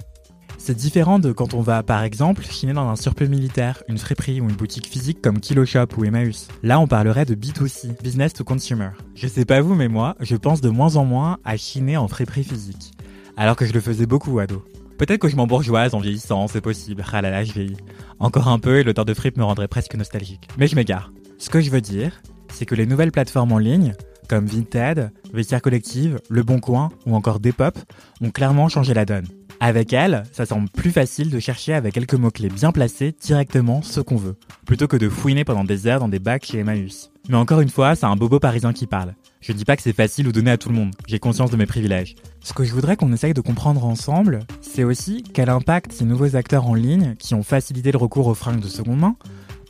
C'est 0.59 0.77
différent 0.77 1.19
de 1.19 1.33
quand 1.33 1.53
on 1.53 1.61
va, 1.61 1.83
par 1.83 2.03
exemple, 2.05 2.43
chiner 2.43 2.73
dans 2.73 2.89
un 2.89 2.97
surplus 2.97 3.29
militaire, 3.29 3.83
une 3.89 3.99
friperie 3.99 4.41
ou 4.41 4.49
une 4.49 4.57
boutique 4.57 4.87
physique 4.87 5.21
comme 5.21 5.41
Kiloshop 5.41 5.89
ou 5.99 6.05
Emmaüs. 6.05 6.49
Là, 6.63 6.81
on 6.81 6.87
parlerait 6.87 7.27
de 7.27 7.35
B2C, 7.35 8.01
Business 8.03 8.33
to 8.33 8.45
Consumer. 8.45 8.91
Je 9.15 9.27
sais 9.27 9.45
pas 9.45 9.61
vous, 9.61 9.75
mais 9.75 9.89
moi, 9.89 10.17
je 10.21 10.37
pense 10.37 10.61
de 10.61 10.71
moins 10.71 10.97
en 10.97 11.05
moins 11.05 11.39
à 11.45 11.57
chiner 11.57 11.97
en 11.97 12.09
friperie 12.09 12.45
physique. 12.45 12.93
Alors 13.37 13.57
que 13.57 13.67
je 13.67 13.73
le 13.73 13.81
faisais 13.81 14.07
beaucoup, 14.07 14.39
ado. 14.39 14.65
Peut-être 14.97 15.21
que 15.21 15.29
je 15.29 15.37
m'embourgeoise 15.37 15.95
en 15.95 15.99
vieillissant, 15.99 16.47
c'est 16.47 16.61
possible. 16.61 17.05
Ah 17.13 17.21
là 17.21 17.31
là, 17.31 17.45
je 17.45 17.53
vieillis. 17.53 17.77
Encore 18.21 18.49
un 18.49 18.59
peu 18.59 18.79
et 18.79 18.85
l'odeur 18.85 19.05
de 19.05 19.13
fripe 19.13 19.37
me 19.37 19.45
rendrait 19.45 19.69
presque 19.69 19.97
nostalgique. 19.97 20.49
Mais 20.57 20.69
je 20.69 20.77
m'égare. 20.77 21.13
Ce 21.37 21.51
que 21.51 21.61
je 21.61 21.71
veux 21.71 21.81
dire, 21.81 22.23
c'est 22.49 22.65
que 22.65 22.77
les 22.77 22.87
nouvelles 22.87 23.13
plateformes 23.13 23.53
en 23.53 23.59
ligne, 23.59 23.95
comme 24.29 24.47
Vinted, 24.47 25.11
Vestiaire 25.33 25.63
Collective, 25.63 26.21
Le 26.29 26.43
Bon 26.43 26.61
Coin 26.61 26.91
ou 27.07 27.15
encore 27.15 27.41
Depop, 27.41 27.79
ont 28.21 28.31
clairement 28.31 28.69
changé 28.69 28.95
la 28.95 29.05
donne. 29.05 29.27
Avec 29.61 29.93
elle, 29.93 30.25
ça 30.33 30.47
semble 30.47 30.69
plus 30.69 30.91
facile 30.91 31.31
de 31.31 31.39
chercher 31.39 31.75
avec 31.75 31.95
quelques 31.95 32.15
mots-clés 32.15 32.49
bien 32.49 32.73
placés 32.73 33.15
directement 33.21 33.83
ce 33.83 34.01
qu'on 34.01 34.17
veut, 34.17 34.37
plutôt 34.67 34.89
que 34.89 34.97
de 34.97 35.09
fouiner 35.09 35.45
pendant 35.45 35.65
des 35.65 35.87
heures 35.87 36.01
dans 36.01 36.09
des 36.09 36.19
bacs 36.19 36.45
chez 36.45 36.59
Emmaüs. 36.59 37.11
Mais 37.29 37.37
encore 37.37 37.61
une 37.61 37.71
fois, 37.71 37.95
c'est 37.95 38.07
un 38.07 38.17
bobo 38.17 38.39
parisien 38.39 38.73
qui 38.73 38.87
parle. 38.87 39.15
Je 39.41 39.53
dis 39.53 39.65
pas 39.65 39.77
que 39.77 39.83
c'est 39.83 39.93
facile 39.93 40.29
ou 40.29 40.33
donné 40.33 40.51
à 40.51 40.59
tout 40.59 40.69
le 40.69 40.75
monde, 40.75 40.95
j'ai 41.07 41.19
conscience 41.19 41.51
de 41.51 41.57
mes 41.57 41.67
privilèges. 41.67 42.15
Ce 42.41 42.53
que 42.53 42.65
je 42.65 42.73
voudrais 42.73 42.97
qu'on 42.97 43.13
essaye 43.13 43.35
de 43.35 43.41
comprendre 43.41 43.85
ensemble, 43.85 44.41
c'est 44.61 44.85
aussi 44.85 45.23
quel 45.23 45.49
impact 45.49 45.93
ces 45.93 46.05
nouveaux 46.05 46.37
acteurs 46.37 46.67
en 46.67 46.75
ligne, 46.75 47.15
qui 47.19 47.35
ont 47.35 47.43
facilité 47.43 47.93
le 47.93 47.99
recours 47.99 48.27
aux 48.27 48.35
fringues 48.35 48.61
de 48.61 48.69
seconde 48.69 48.99
main, 48.99 49.17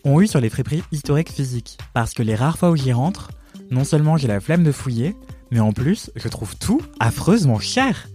ont 0.04 0.20
eu 0.20 0.26
sur 0.26 0.40
les 0.40 0.50
friperies 0.50 0.82
historiques 0.92 1.32
physiques. 1.32 1.78
Parce 1.92 2.14
que 2.14 2.23
les 2.23 2.34
rares 2.34 2.58
fois 2.58 2.70
où 2.70 2.76
j'y 2.76 2.92
rentre, 2.92 3.30
non 3.71 3.85
seulement 3.85 4.16
j'ai 4.16 4.28
la 4.28 4.40
flemme 4.40 4.64
de 4.64 4.73
fouiller, 4.73 5.14
mais 5.50 5.61
en 5.61 5.73
plus, 5.73 6.11
je 6.16 6.28
trouve 6.28 6.56
tout 6.56 6.80
affreusement 7.00 7.59
cher. 7.59 8.09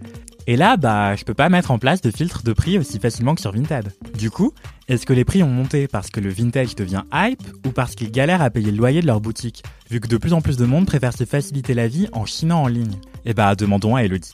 Et 0.48 0.56
là, 0.56 0.78
bah, 0.78 1.16
je 1.16 1.26
peux 1.26 1.34
pas 1.36 1.50
mettre 1.50 1.70
en 1.70 1.78
place 1.78 2.02
de 2.02 2.10
filtre 2.10 2.44
de 2.44 2.54
prix 2.54 2.80
aussi 2.80 3.00
facilement 3.00 3.36
que 3.36 3.42
sur 3.42 3.52
Vinted. 3.52 3.94
Du 4.18 4.32
coup, 4.32 4.52
est-ce 4.88 5.06
que 5.06 5.14
les 5.14 5.24
prix 5.24 5.44
ont 5.44 5.50
monté 5.50 5.88
parce 5.88 6.10
que 6.10 6.20
le 6.20 6.30
vintage 6.30 6.74
devient 6.74 7.04
hype 7.14 7.44
ou 7.68 7.70
parce 7.70 7.94
qu'ils 7.94 8.12
galèrent 8.12 8.42
à 8.42 8.50
payer 8.50 8.72
le 8.72 8.78
loyer 8.78 9.02
de 9.02 9.06
leur 9.06 9.22
boutique, 9.22 9.62
vu 9.92 10.00
que 10.00 10.08
de 10.08 10.18
plus 10.18 10.34
en 10.34 10.42
plus 10.42 10.58
de 10.58 10.66
monde 10.66 10.88
préfère 10.88 11.14
se 11.14 11.26
faciliter 11.26 11.76
la 11.76 11.88
vie 11.88 12.08
en 12.14 12.26
chinant 12.26 12.64
en 12.64 12.68
ligne? 12.68 12.96
Eh 13.26 13.36
bah, 13.36 13.54
demandons 13.54 13.96
à 13.96 14.04
Elodie. 14.04 14.34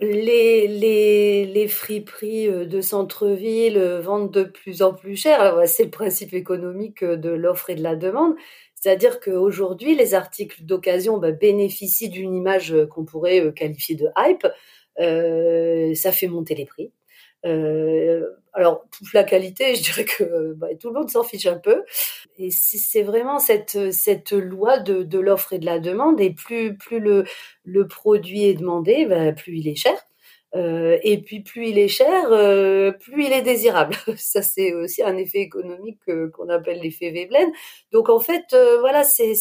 Les, 0.00 0.66
les, 0.66 1.46
les 1.46 1.68
friperies 1.68 2.48
euh, 2.48 2.66
de 2.66 2.80
centre-ville 2.80 3.78
euh, 3.78 4.00
vendent 4.00 4.32
de 4.32 4.42
plus 4.42 4.82
en 4.82 4.92
plus 4.92 5.16
cher. 5.16 5.60
C'est 5.66 5.84
le 5.84 5.90
principe 5.90 6.34
économique 6.34 7.04
euh, 7.04 7.16
de 7.16 7.30
l'offre 7.30 7.70
et 7.70 7.76
de 7.76 7.82
la 7.82 7.94
demande. 7.94 8.34
C'est-à-dire 8.84 9.18
qu'aujourd'hui, 9.18 9.94
les 9.94 10.12
articles 10.12 10.62
d'occasion 10.62 11.16
bah, 11.16 11.32
bénéficient 11.32 12.10
d'une 12.10 12.34
image 12.34 12.74
euh, 12.74 12.86
qu'on 12.86 13.06
pourrait 13.06 13.40
euh, 13.40 13.50
qualifier 13.50 13.94
de 13.94 14.08
hype. 14.14 14.46
Euh, 15.00 15.94
ça 15.94 16.12
fait 16.12 16.28
monter 16.28 16.54
les 16.54 16.66
prix. 16.66 16.92
alors, 18.52 18.84
toute 18.90 19.14
la 19.14 19.24
qualité, 19.24 19.74
je 19.74 19.82
dirais 19.82 20.04
que 20.04 20.52
bah, 20.52 20.66
tout 20.78 20.88
le 20.88 21.00
monde 21.00 21.08
s'en 21.08 21.24
fiche 21.24 21.46
un 21.46 21.56
peu. 21.56 21.82
Et 22.36 22.50
c'est 22.50 23.02
vraiment 23.02 23.38
cette, 23.38 23.90
cette 23.90 24.32
loi 24.32 24.78
de, 24.78 25.18
l'offre 25.18 25.54
et 25.54 25.58
de 25.58 25.64
la 25.64 25.78
demande. 25.78 26.20
Et 26.20 26.34
plus, 26.34 26.76
plus 26.76 27.00
le, 27.00 27.24
le 27.64 27.86
produit 27.86 28.44
est 28.44 28.54
demandé, 28.54 29.06
bah, 29.06 29.32
plus 29.32 29.60
il 29.60 29.68
est 29.68 29.76
cher. 29.76 29.96
Euh, 30.54 30.98
et 31.02 31.20
puis 31.20 31.40
plus 31.40 31.68
il 31.68 31.78
est 31.78 31.88
cher, 31.88 32.28
euh, 32.30 32.92
plus 32.92 33.24
il 33.24 33.32
est 33.32 33.42
désirable. 33.42 33.96
Ça 34.16 34.42
c'est 34.42 34.72
aussi 34.72 35.02
un 35.02 35.16
effet 35.16 35.40
économique 35.40 36.00
qu'on 36.32 36.48
appelle 36.48 36.80
l'effet 36.80 37.10
Veblen. 37.10 37.50
Donc 37.92 38.08
en 38.08 38.20
fait, 38.20 38.44
euh, 38.52 38.78
voilà, 38.80 39.02
c'est 39.04 39.34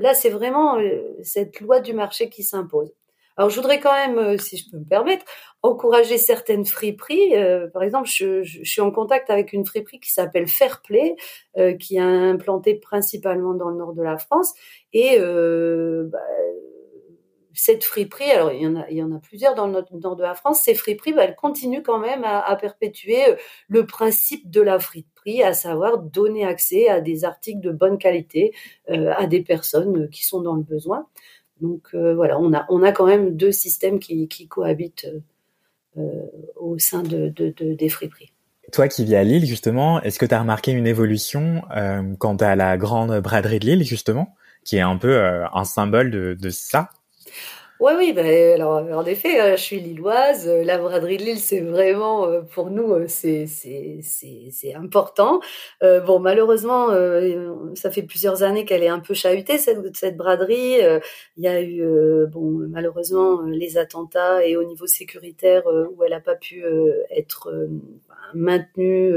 là 0.00 0.14
c'est 0.14 0.30
vraiment 0.30 0.78
cette 1.22 1.60
loi 1.60 1.80
du 1.80 1.92
marché 1.92 2.28
qui 2.28 2.42
s'impose. 2.42 2.92
Alors 3.36 3.50
je 3.50 3.56
voudrais 3.56 3.80
quand 3.80 3.92
même, 3.92 4.38
si 4.38 4.56
je 4.56 4.70
peux 4.70 4.78
me 4.78 4.88
permettre, 4.88 5.24
encourager 5.62 6.16
certaines 6.16 6.64
friperies. 6.64 7.34
par 7.72 7.82
exemple, 7.82 8.08
je, 8.10 8.42
je, 8.42 8.64
suis 8.64 8.80
en 8.80 8.90
contact 8.90 9.28
avec 9.28 9.52
une 9.52 9.66
friperie 9.66 10.00
qui 10.00 10.10
s'appelle 10.10 10.48
Fairplay, 10.48 11.16
qui 11.78 11.96
est 11.96 12.00
implantée 12.00 12.76
principalement 12.76 13.52
dans 13.54 13.68
le 13.68 13.76
nord 13.76 13.92
de 13.92 14.02
la 14.02 14.16
France. 14.16 14.54
Et 14.94 15.18
bah, 15.18 16.18
cette 17.56 17.84
friperie, 17.84 18.30
alors 18.30 18.52
il 18.52 18.62
y 18.62 19.02
en 19.02 19.12
a, 19.12 19.18
plusieurs 19.18 19.54
dans 19.54 19.66
le 19.66 19.82
nord 20.00 20.16
de 20.16 20.22
la 20.22 20.34
France, 20.34 20.60
ces 20.60 20.74
friperies, 20.74 21.14
bah, 21.14 21.24
elles 21.24 21.34
continuent 21.34 21.82
quand 21.82 21.98
même 21.98 22.22
à, 22.24 22.54
perpétuer 22.56 23.30
euh, 23.30 23.36
le 23.68 23.86
principe 23.86 24.50
de 24.50 24.60
la 24.60 24.78
friperie, 24.78 25.42
à 25.42 25.54
savoir 25.54 25.98
donner 25.98 26.44
accès 26.44 26.88
à 26.88 27.00
des 27.00 27.24
articles 27.24 27.60
de 27.60 27.72
bonne 27.72 27.98
qualité 27.98 28.52
euh, 28.90 29.12
à 29.16 29.26
des 29.26 29.42
personnes 29.42 30.02
euh, 30.02 30.08
qui 30.08 30.24
sont 30.24 30.42
dans 30.42 30.54
le 30.54 30.62
besoin. 30.62 31.06
Donc 31.62 31.94
voilà, 31.94 32.38
on 32.38 32.52
a, 32.82 32.92
quand 32.92 33.06
même 33.06 33.34
deux 33.34 33.50
systèmes 33.50 33.98
qui, 33.98 34.28
cohabitent 34.46 35.10
au 36.56 36.78
sein 36.78 37.02
de, 37.02 37.30
de, 37.30 37.54
de, 37.56 37.72
des 37.72 37.88
friperies. 37.88 38.34
Toi 38.72 38.88
qui 38.88 39.06
vis 39.06 39.16
à 39.16 39.24
Lille, 39.24 39.46
justement, 39.46 40.02
est-ce 40.02 40.18
que 40.18 40.26
tu 40.26 40.34
as 40.34 40.40
remarqué 40.40 40.72
une 40.72 40.86
évolution 40.86 41.62
quant 42.18 42.36
à 42.36 42.56
la 42.56 42.76
grande 42.76 43.22
braderie 43.22 43.58
de 43.58 43.64
Lille, 43.64 43.84
justement, 43.84 44.34
qui 44.64 44.76
est 44.76 44.82
un 44.82 44.98
peu 44.98 45.18
un 45.18 45.64
symbole 45.64 46.10
de 46.10 46.50
ça? 46.50 46.90
Oui, 47.78 47.92
oui, 47.98 48.12
ben, 48.14 48.26
alors 48.54 48.82
en 48.98 49.04
effet, 49.04 49.38
hein, 49.38 49.54
je 49.56 49.62
suis 49.62 49.80
lilloise. 49.80 50.48
Euh, 50.48 50.64
la 50.64 50.78
braderie 50.78 51.18
de 51.18 51.24
Lille, 51.24 51.38
c'est 51.38 51.60
vraiment 51.60 52.26
euh, 52.26 52.40
pour 52.40 52.70
nous, 52.70 52.92
euh, 52.92 53.06
c'est 53.06 54.74
important. 54.74 55.40
bon, 55.82 56.18
malheureusement, 56.20 56.88
ça 57.74 57.90
fait 57.90 58.02
plusieurs 58.02 58.42
années 58.42 58.64
qu'elle 58.64 58.82
est 58.82 58.88
un 58.88 59.00
peu 59.00 59.14
chahutée 59.14 59.58
cette 59.58 59.94
cette 59.96 60.16
braderie. 60.16 60.78
Il 61.36 61.44
y 61.44 61.48
a 61.48 61.60
eu 61.62 61.82
bon 62.28 62.66
malheureusement 62.70 63.42
les 63.42 63.76
attentats 63.78 64.44
et 64.46 64.56
au 64.56 64.64
niveau 64.64 64.86
sécuritaire 64.86 65.62
où 65.66 66.02
elle 66.04 66.10
n'a 66.10 66.20
pas 66.20 66.36
pu 66.36 66.64
être 67.10 67.68
maintenue 68.34 69.12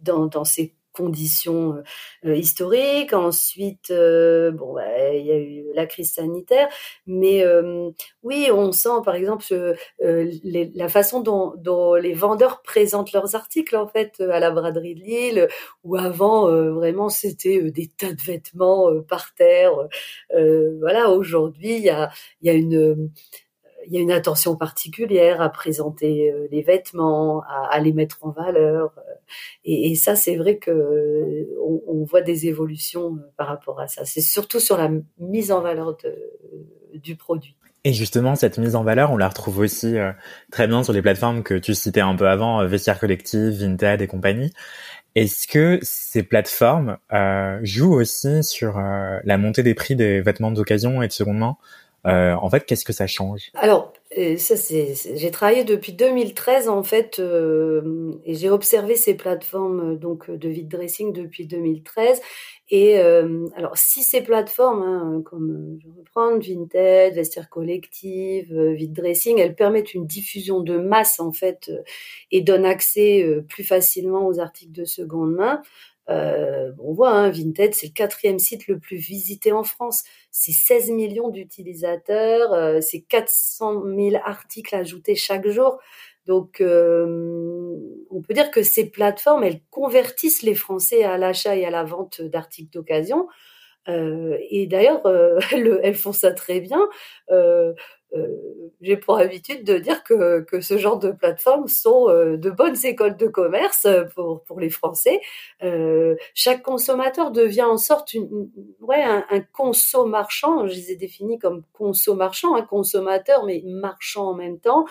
dans 0.00 0.26
dans 0.26 0.44
ses 0.44 0.74
conditions 0.92 1.74
euh, 1.74 1.82
euh, 2.26 2.36
historiques. 2.36 3.12
Ensuite, 3.12 3.90
euh, 3.90 4.50
bon, 4.52 4.76
il 5.14 5.26
y 5.26 5.32
a 5.32 5.38
eu 5.38 5.64
la 5.74 5.86
crise 5.86 6.14
sanitaire, 6.14 6.68
mais 7.06 7.44
oui, 8.22 8.48
on 8.52 8.72
sent 8.72 9.00
par 9.04 9.14
exemple 9.14 9.44
la 9.98 10.88
façon 10.88 11.20
dont, 11.20 11.94
les 11.94 12.14
vendeurs 12.14 12.62
présentent 12.62 13.12
leurs 13.12 13.34
articles 13.34 13.76
en 13.76 13.86
fait 13.86 14.20
à 14.20 14.38
la 14.40 14.50
braderie 14.50 14.94
de 14.94 15.00
Lille, 15.00 15.48
où 15.84 15.96
avant 15.96 16.46
vraiment 16.72 17.08
c'était 17.08 17.70
des 17.70 17.88
tas 17.88 18.12
de 18.12 18.20
vêtements 18.20 18.88
par 19.02 19.34
terre. 19.34 19.72
voilà, 20.30 21.10
aujourd'hui 21.10 21.76
il 21.76 21.84
y 21.84 21.90
a, 21.90 22.10
y 22.42 22.50
a 22.50 22.54
une 22.54 23.10
il 23.86 23.94
y 23.94 23.98
a 23.98 24.00
une 24.00 24.12
attention 24.12 24.56
particulière 24.56 25.40
à 25.40 25.48
présenter 25.48 26.30
euh, 26.30 26.46
les 26.50 26.62
vêtements, 26.62 27.42
à, 27.70 27.78
les 27.80 27.92
mettre 27.92 28.18
en 28.22 28.30
valeur. 28.30 28.92
Euh, 28.98 29.12
et, 29.64 29.94
ça, 29.94 30.16
c'est 30.16 30.36
vrai 30.36 30.58
que 30.58 31.48
on, 31.86 32.04
voit 32.04 32.22
des 32.22 32.46
évolutions 32.46 33.14
euh, 33.16 33.32
par 33.36 33.46
rapport 33.46 33.80
à 33.80 33.88
ça. 33.88 34.04
C'est 34.04 34.20
surtout 34.20 34.60
sur 34.60 34.76
la 34.76 34.90
mise 35.18 35.52
en 35.52 35.60
valeur 35.60 35.96
du 36.94 37.16
produit. 37.16 37.56
Et 37.84 37.92
justement, 37.92 38.34
cette 38.34 38.58
mise 38.58 38.76
en 38.76 38.84
valeur, 38.84 39.10
on 39.12 39.16
la 39.16 39.28
retrouve 39.28 39.58
aussi 39.58 39.96
très 40.52 40.68
bien 40.68 40.84
sur 40.84 40.92
les 40.92 41.02
plateformes 41.02 41.42
que 41.42 41.54
tu 41.54 41.74
citais 41.74 42.00
un 42.00 42.14
peu 42.14 42.28
avant, 42.28 42.64
Vestiaire 42.66 42.98
Collective, 42.98 43.60
Vinted 43.60 44.02
et 44.02 44.06
compagnie. 44.06 44.52
Est-ce 45.14 45.48
que 45.48 45.80
ces 45.82 46.22
plateformes 46.22 46.98
jouent 47.62 47.94
aussi 47.94 48.44
sur 48.44 48.78
la 48.78 49.38
montée 49.38 49.64
des 49.64 49.74
prix 49.74 49.96
des 49.96 50.20
vêtements 50.20 50.52
d'occasion 50.52 51.02
et 51.02 51.08
de 51.08 51.12
seconde 51.12 51.38
main? 51.38 51.56
Euh, 52.06 52.34
en 52.34 52.50
fait, 52.50 52.64
qu'est-ce 52.66 52.84
que 52.84 52.92
ça 52.92 53.06
change? 53.06 53.50
Alors, 53.54 53.92
euh, 54.18 54.36
ça 54.36 54.56
c'est, 54.56 54.94
j'ai 55.14 55.30
travaillé 55.30 55.64
depuis 55.64 55.92
2013 55.92 56.68
en 56.68 56.82
fait, 56.82 57.18
euh, 57.20 58.12
et 58.24 58.34
j'ai 58.34 58.50
observé 58.50 58.96
ces 58.96 59.14
plateformes 59.14 59.96
donc 59.96 60.30
de 60.30 60.48
vide 60.48 60.68
dressing 60.68 61.12
depuis 61.12 61.46
2013. 61.46 62.20
Et 62.74 62.98
alors, 62.98 63.76
si 63.76 64.02
ces 64.02 64.22
plateformes, 64.22 64.82
hein, 64.82 65.22
comme 65.26 65.78
je 65.82 65.88
reprends 65.90 66.38
Vinted, 66.38 67.14
Vestiaire 67.14 67.50
Collective, 67.50 68.58
vide 68.72 68.94
dressing, 68.94 69.38
elles 69.38 69.54
permettent 69.54 69.92
une 69.92 70.06
diffusion 70.06 70.60
de 70.60 70.78
masse 70.78 71.20
en 71.20 71.32
fait 71.32 71.70
et 72.30 72.40
donnent 72.40 72.64
accès 72.64 73.26
plus 73.46 73.62
facilement 73.62 74.26
aux 74.26 74.40
articles 74.40 74.72
de 74.72 74.86
seconde 74.86 75.34
main. 75.34 75.60
Euh, 76.08 76.72
on 76.80 76.92
voit, 76.92 77.10
hein, 77.10 77.30
Vinted, 77.30 77.74
c'est 77.74 77.88
le 77.88 77.92
quatrième 77.92 78.38
site 78.38 78.66
le 78.66 78.78
plus 78.78 78.96
visité 78.96 79.52
en 79.52 79.62
France. 79.62 80.04
C'est 80.30 80.52
16 80.52 80.90
millions 80.90 81.28
d'utilisateurs, 81.30 82.52
euh, 82.52 82.80
c'est 82.80 83.02
400 83.02 83.84
000 83.84 84.16
articles 84.24 84.74
ajoutés 84.74 85.14
chaque 85.14 85.48
jour. 85.48 85.78
Donc, 86.26 86.60
euh, 86.60 87.76
on 88.10 88.22
peut 88.22 88.34
dire 88.34 88.50
que 88.50 88.62
ces 88.62 88.90
plateformes, 88.90 89.44
elles 89.44 89.60
convertissent 89.70 90.42
les 90.42 90.54
Français 90.54 91.02
à 91.04 91.18
l'achat 91.18 91.56
et 91.56 91.64
à 91.64 91.70
la 91.70 91.84
vente 91.84 92.22
d'articles 92.22 92.70
d'occasion. 92.72 93.28
et 93.88 94.66
d'ailleurs, 94.68 95.02
elles, 95.52 95.94
font 95.94 96.12
ça 96.12 96.32
très 96.32 96.60
bien. 96.60 96.80
Euh, 98.14 98.26
j'ai 98.80 98.96
pour 98.96 99.16
habitude 99.16 99.64
de 99.64 99.78
dire 99.78 100.02
que, 100.02 100.40
que 100.40 100.60
ce 100.60 100.76
genre 100.76 100.98
de 100.98 101.12
plateformes 101.12 101.68
sont 101.68 102.08
euh, 102.08 102.36
de 102.36 102.50
bonnes 102.50 102.76
écoles 102.84 103.16
de 103.16 103.26
commerce 103.28 103.86
pour, 104.14 104.42
pour 104.42 104.60
les 104.60 104.70
Français. 104.70 105.20
Euh, 105.62 106.16
chaque 106.34 106.62
consommateur 106.62 107.30
devient 107.30 107.62
en 107.62 107.78
sorte 107.78 108.14
ouais, 108.80 109.02
un, 109.02 109.24
un 109.30 109.40
conso 109.40 110.04
marchand. 110.06 110.66
Je 110.66 110.74
les 110.74 110.90
ai 110.92 110.96
définis 110.96 111.38
comme 111.38 111.62
conso 111.72 112.14
marchand, 112.14 112.56
un 112.56 112.62
consommateur 112.62 113.44
mais 113.44 113.62
marchand 113.64 114.30
en 114.30 114.34
même 114.34 114.58
temps. 114.58 114.84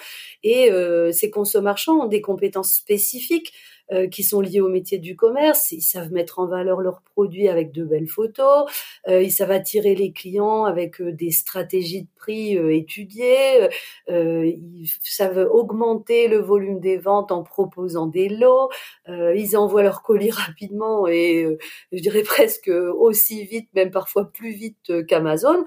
Et 0.44 0.72
euh, 0.72 1.12
ces 1.12 1.30
conso 1.30 1.62
marchands 1.62 2.06
ont 2.06 2.08
des 2.08 2.22
compétences 2.22 2.74
spécifiques. 2.74 3.54
Euh, 3.92 4.08
qui 4.08 4.24
sont 4.24 4.40
liés 4.40 4.62
au 4.62 4.70
métier 4.70 5.00
du 5.00 5.18
commerce. 5.18 5.74
Ils 5.74 5.82
savent 5.82 6.14
mettre 6.14 6.40
en 6.40 6.46
valeur 6.46 6.80
leurs 6.80 7.02
produits 7.02 7.50
avec 7.50 7.74
de 7.74 7.84
belles 7.84 8.08
photos. 8.08 8.64
Euh, 9.10 9.22
ils 9.22 9.32
savent 9.32 9.52
attirer 9.52 9.96
les 9.96 10.14
clients 10.14 10.64
avec 10.64 11.02
euh, 11.02 11.12
des 11.12 11.32
stratégies 11.32 12.04
de 12.04 12.08
prix 12.16 12.54
étudiées. 12.54 13.68
ils 14.08 14.88
savent 15.04 15.50
augmenter 15.52 16.28
le 16.28 16.38
volume 16.38 16.80
des 16.80 16.98
ventes 16.98 17.32
en 17.32 17.44
proposant 17.44 18.06
des 18.06 18.30
lots. 18.30 18.70
ils 19.08 19.58
envoient 19.58 19.82
leurs 19.82 20.04
colis 20.04 20.30
rapidement 20.46 21.08
et 21.08 21.58
je 21.92 22.00
dirais 22.00 22.22
presque 22.22 22.70
aussi 22.70 23.44
vite, 23.46 23.70
même 23.74 23.90
parfois 23.90 24.32
plus 24.32 24.52
vite 24.52 25.06
qu'Amazon. 25.08 25.66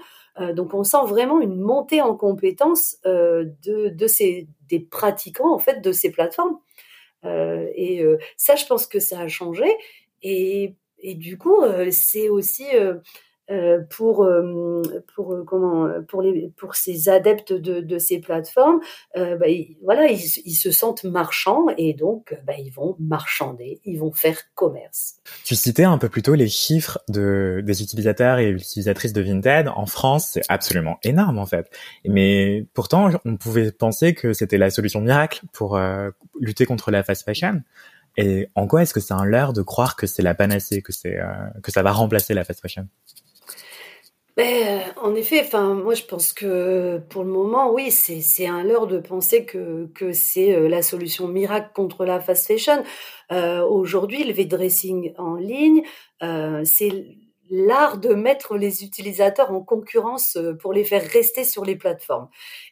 donc 0.52 0.74
on 0.74 0.84
sent 0.84 1.04
vraiment 1.08 1.40
une 1.40 1.58
montée 1.58 2.00
en 2.00 2.14
compétences 2.14 2.98
de, 3.04 3.88
de 3.88 4.06
ces 4.06 4.46
des 4.68 4.80
pratiquants 4.80 5.52
en 5.52 5.58
fait 5.58 5.80
de 5.80 5.92
ces 5.92 6.10
plateformes. 6.10 6.58
Euh, 7.24 7.66
et 7.74 8.02
euh, 8.02 8.18
ça, 8.36 8.56
je 8.56 8.66
pense 8.66 8.86
que 8.86 9.00
ça 9.00 9.20
a 9.20 9.28
changé. 9.28 9.64
Et, 10.22 10.74
et 10.98 11.14
du 11.14 11.38
coup, 11.38 11.62
euh, 11.62 11.88
c'est 11.90 12.28
aussi 12.28 12.66
pour 13.90 14.26
pour 15.14 15.36
comment 15.46 15.88
pour 16.08 16.22
les 16.22 16.50
pour 16.56 16.74
ces 16.74 17.08
adeptes 17.08 17.52
de, 17.52 17.80
de 17.80 17.98
ces 17.98 18.20
plateformes 18.20 18.80
bah, 19.14 19.46
voilà 19.82 20.06
ils, 20.06 20.42
ils, 20.44 20.54
se 20.54 20.70
sentent 20.70 21.04
marchands 21.04 21.66
et 21.76 21.92
donc 21.92 22.34
bah, 22.46 22.54
ils 22.58 22.70
vont 22.70 22.96
marchander 22.98 23.80
ils 23.84 23.98
vont 23.98 24.12
faire 24.12 24.38
commerce. 24.54 25.16
Tu 25.44 25.54
citais 25.56 25.84
un 25.84 25.98
peu 25.98 26.08
plus 26.08 26.22
tôt 26.22 26.34
les 26.34 26.48
chiffres 26.48 26.98
de 27.08 27.62
des 27.64 27.82
utilisateurs 27.82 28.38
et 28.38 28.48
utilisatrices 28.48 29.12
de 29.12 29.20
Vinted. 29.20 29.68
En 29.68 29.86
France 29.86 30.30
c'est 30.32 30.42
absolument 30.48 30.98
énorme 31.02 31.38
en 31.38 31.46
fait. 31.46 31.70
Mais 32.06 32.66
pourtant 32.72 33.10
on 33.26 33.36
pouvait 33.36 33.72
penser 33.72 34.14
que 34.14 34.32
c'était 34.32 34.58
la 34.58 34.70
solution 34.70 35.00
miracle 35.02 35.42
pour 35.52 35.78
lutter 36.40 36.64
contre 36.64 36.90
la 36.90 37.02
fast 37.02 37.24
fashion. 37.24 37.60
Et 38.16 38.48
en 38.54 38.66
quoi 38.66 38.82
est-ce 38.82 38.94
que 38.94 39.00
c'est 39.00 39.14
un 39.14 39.24
leurre 39.24 39.52
de 39.52 39.62
croire 39.62 39.96
que 39.96 40.06
c'est 40.06 40.22
la 40.22 40.34
panacée 40.34 40.82
que 40.82 40.92
c'est 40.92 41.18
que 41.62 41.72
ça 41.72 41.82
va 41.82 41.92
remplacer 41.92 42.32
la 42.32 42.44
fast 42.44 42.60
fashion? 42.60 42.88
Ben, 44.36 44.82
en 45.00 45.14
effet, 45.14 45.40
enfin, 45.44 45.74
moi 45.74 45.94
je 45.94 46.02
pense 46.04 46.32
que 46.32 46.98
pour 47.08 47.22
le 47.22 47.30
moment, 47.30 47.72
oui, 47.72 47.92
c'est 47.92 48.20
c'est 48.20 48.46
un 48.48 48.64
leurre 48.64 48.88
de 48.88 48.98
penser 48.98 49.44
que 49.46 49.86
que 49.94 50.12
c'est 50.12 50.54
euh, 50.56 50.68
la 50.68 50.82
solution 50.82 51.28
miracle 51.28 51.70
contre 51.72 52.04
la 52.04 52.18
fast 52.20 52.46
fashion. 52.48 52.82
Euh, 53.30 53.62
Aujourd'hui, 53.64 54.24
le 54.24 54.32
V-dressing 54.32 55.14
en 55.18 55.36
ligne, 55.36 55.82
euh, 56.24 56.62
c'est 56.64 56.90
l'art 57.54 57.98
de 57.98 58.14
mettre 58.14 58.56
les 58.56 58.82
utilisateurs 58.82 59.52
en 59.52 59.60
concurrence 59.60 60.36
euh, 60.36 60.54
pour 60.54 60.72
les 60.72 60.82
faire 60.82 61.02
rester 61.02 61.44
sur 61.44 61.64
les 61.64 61.76
plateformes. 61.76 62.28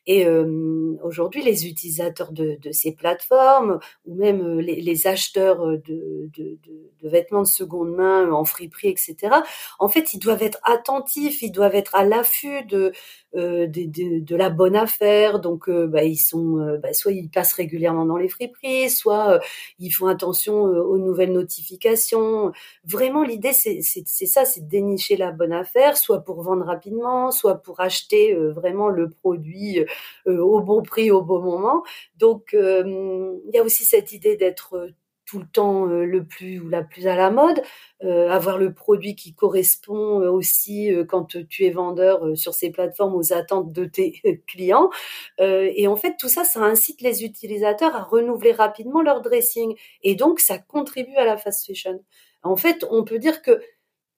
Et 0.07 0.27
euh, 0.27 0.99
aujourd'hui, 1.05 1.43
les 1.43 1.67
utilisateurs 1.69 2.33
de, 2.33 2.59
ces 2.73 2.93
plateformes 2.93 3.79
ou 4.07 4.17
même 4.17 4.43
euh, 4.43 4.61
les, 4.61 5.07
acheteurs 5.07 5.67
de, 5.67 6.31
de, 6.37 6.59
de, 6.63 7.09
vêtements 7.09 7.43
de 7.43 7.47
seconde 7.47 7.95
main 7.95 8.33
en 8.33 8.45
friperie, 8.45 8.89
etc., 8.89 9.37
en 9.79 9.89
fait, 9.89 10.15
ils 10.15 10.19
doivent 10.19 10.43
être 10.43 10.59
attentifs, 10.65 11.43
ils 11.43 11.53
doivent 11.53 11.75
être 11.75 11.95
à 11.95 12.05
l'affût 12.05 12.65
de, 12.65 12.93
euh, 13.37 13.67
de, 13.67 14.37
la 14.37 14.51
bonne 14.51 14.77
affaire. 14.77 15.41
Donc, 15.41 15.71
bah, 15.71 16.05
ils 16.05 16.17
sont, 16.17 16.79
bah, 16.83 16.93
soit 16.93 17.13
ils 17.13 17.29
passent 17.29 17.55
régulièrement 17.55 18.07
dans 18.07 18.17
les 18.17 18.29
friperies, 18.29 18.91
soit 18.91 19.41
ils 19.79 19.91
font 19.91 20.07
attention 20.07 20.63
aux 20.63 20.99
nouvelles 20.99 21.33
notifications. 21.33 22.53
Vraiment, 22.85 23.23
l'idée, 23.23 23.53
c'est 23.53 23.83
ça, 23.83 24.45
c'est 24.45 24.67
dénicher 24.67 25.17
la 25.17 25.33
bonne 25.33 25.53
affaire, 25.53 25.97
soit 25.97 26.21
pour 26.21 26.43
vendre 26.43 26.65
rapidement, 26.65 27.31
soit 27.31 27.57
pour 27.57 27.81
acheter 27.81 28.35
euh, 28.35 28.53
vraiment 28.53 28.89
le 28.89 29.11
produit 29.11 29.85
euh, 30.27 30.39
au 30.39 30.61
bon 30.61 30.83
prix 30.83 31.11
au 31.11 31.23
bon 31.23 31.41
moment. 31.41 31.83
Donc 32.17 32.55
euh, 32.55 33.39
il 33.47 33.55
y 33.55 33.59
a 33.59 33.63
aussi 33.63 33.85
cette 33.85 34.13
idée 34.13 34.37
d'être 34.37 34.89
tout 35.33 35.39
le 35.39 35.47
temps 35.47 35.87
le 35.87 36.25
plus 36.27 36.61
ou 36.61 36.69
la 36.69 36.83
plus 36.83 37.07
à 37.07 37.17
la 37.17 37.31
mode, 37.31 37.63
avoir 38.03 38.59
le 38.59 38.75
produit 38.75 39.17
qui 39.17 39.35
correspond 39.35 40.21
aussi 40.29 40.91
quand 41.09 41.35
tu 41.49 41.65
es 41.65 41.71
vendeur 41.71 42.37
sur 42.37 42.53
ces 42.53 42.71
plateformes 42.71 43.15
aux 43.15 43.33
attentes 43.33 43.73
de 43.73 43.87
tes 43.87 44.21
clients. 44.47 44.91
et 45.39 45.89
en 45.89 45.97
fait, 45.97 46.17
tout 46.19 46.29
ça, 46.29 46.45
ça 46.45 46.61
incite 46.61 47.01
les 47.01 47.25
utilisateurs 47.25 47.97
à 47.97 48.03
renouveler 48.03 48.53
rapidement 48.53 49.01
leur 49.01 49.23
dressing. 49.23 49.75
Et 50.03 50.17
donc, 50.17 50.39
ça 50.39 50.59
contribue 50.59 51.17
à 51.17 51.25
la 51.25 51.39
fast 51.39 51.67
fashion. 51.67 52.05
En 52.43 52.57
fait, 52.57 52.85
on 52.91 53.05
peut 53.05 53.19
dire 53.19 53.41
que 53.41 53.63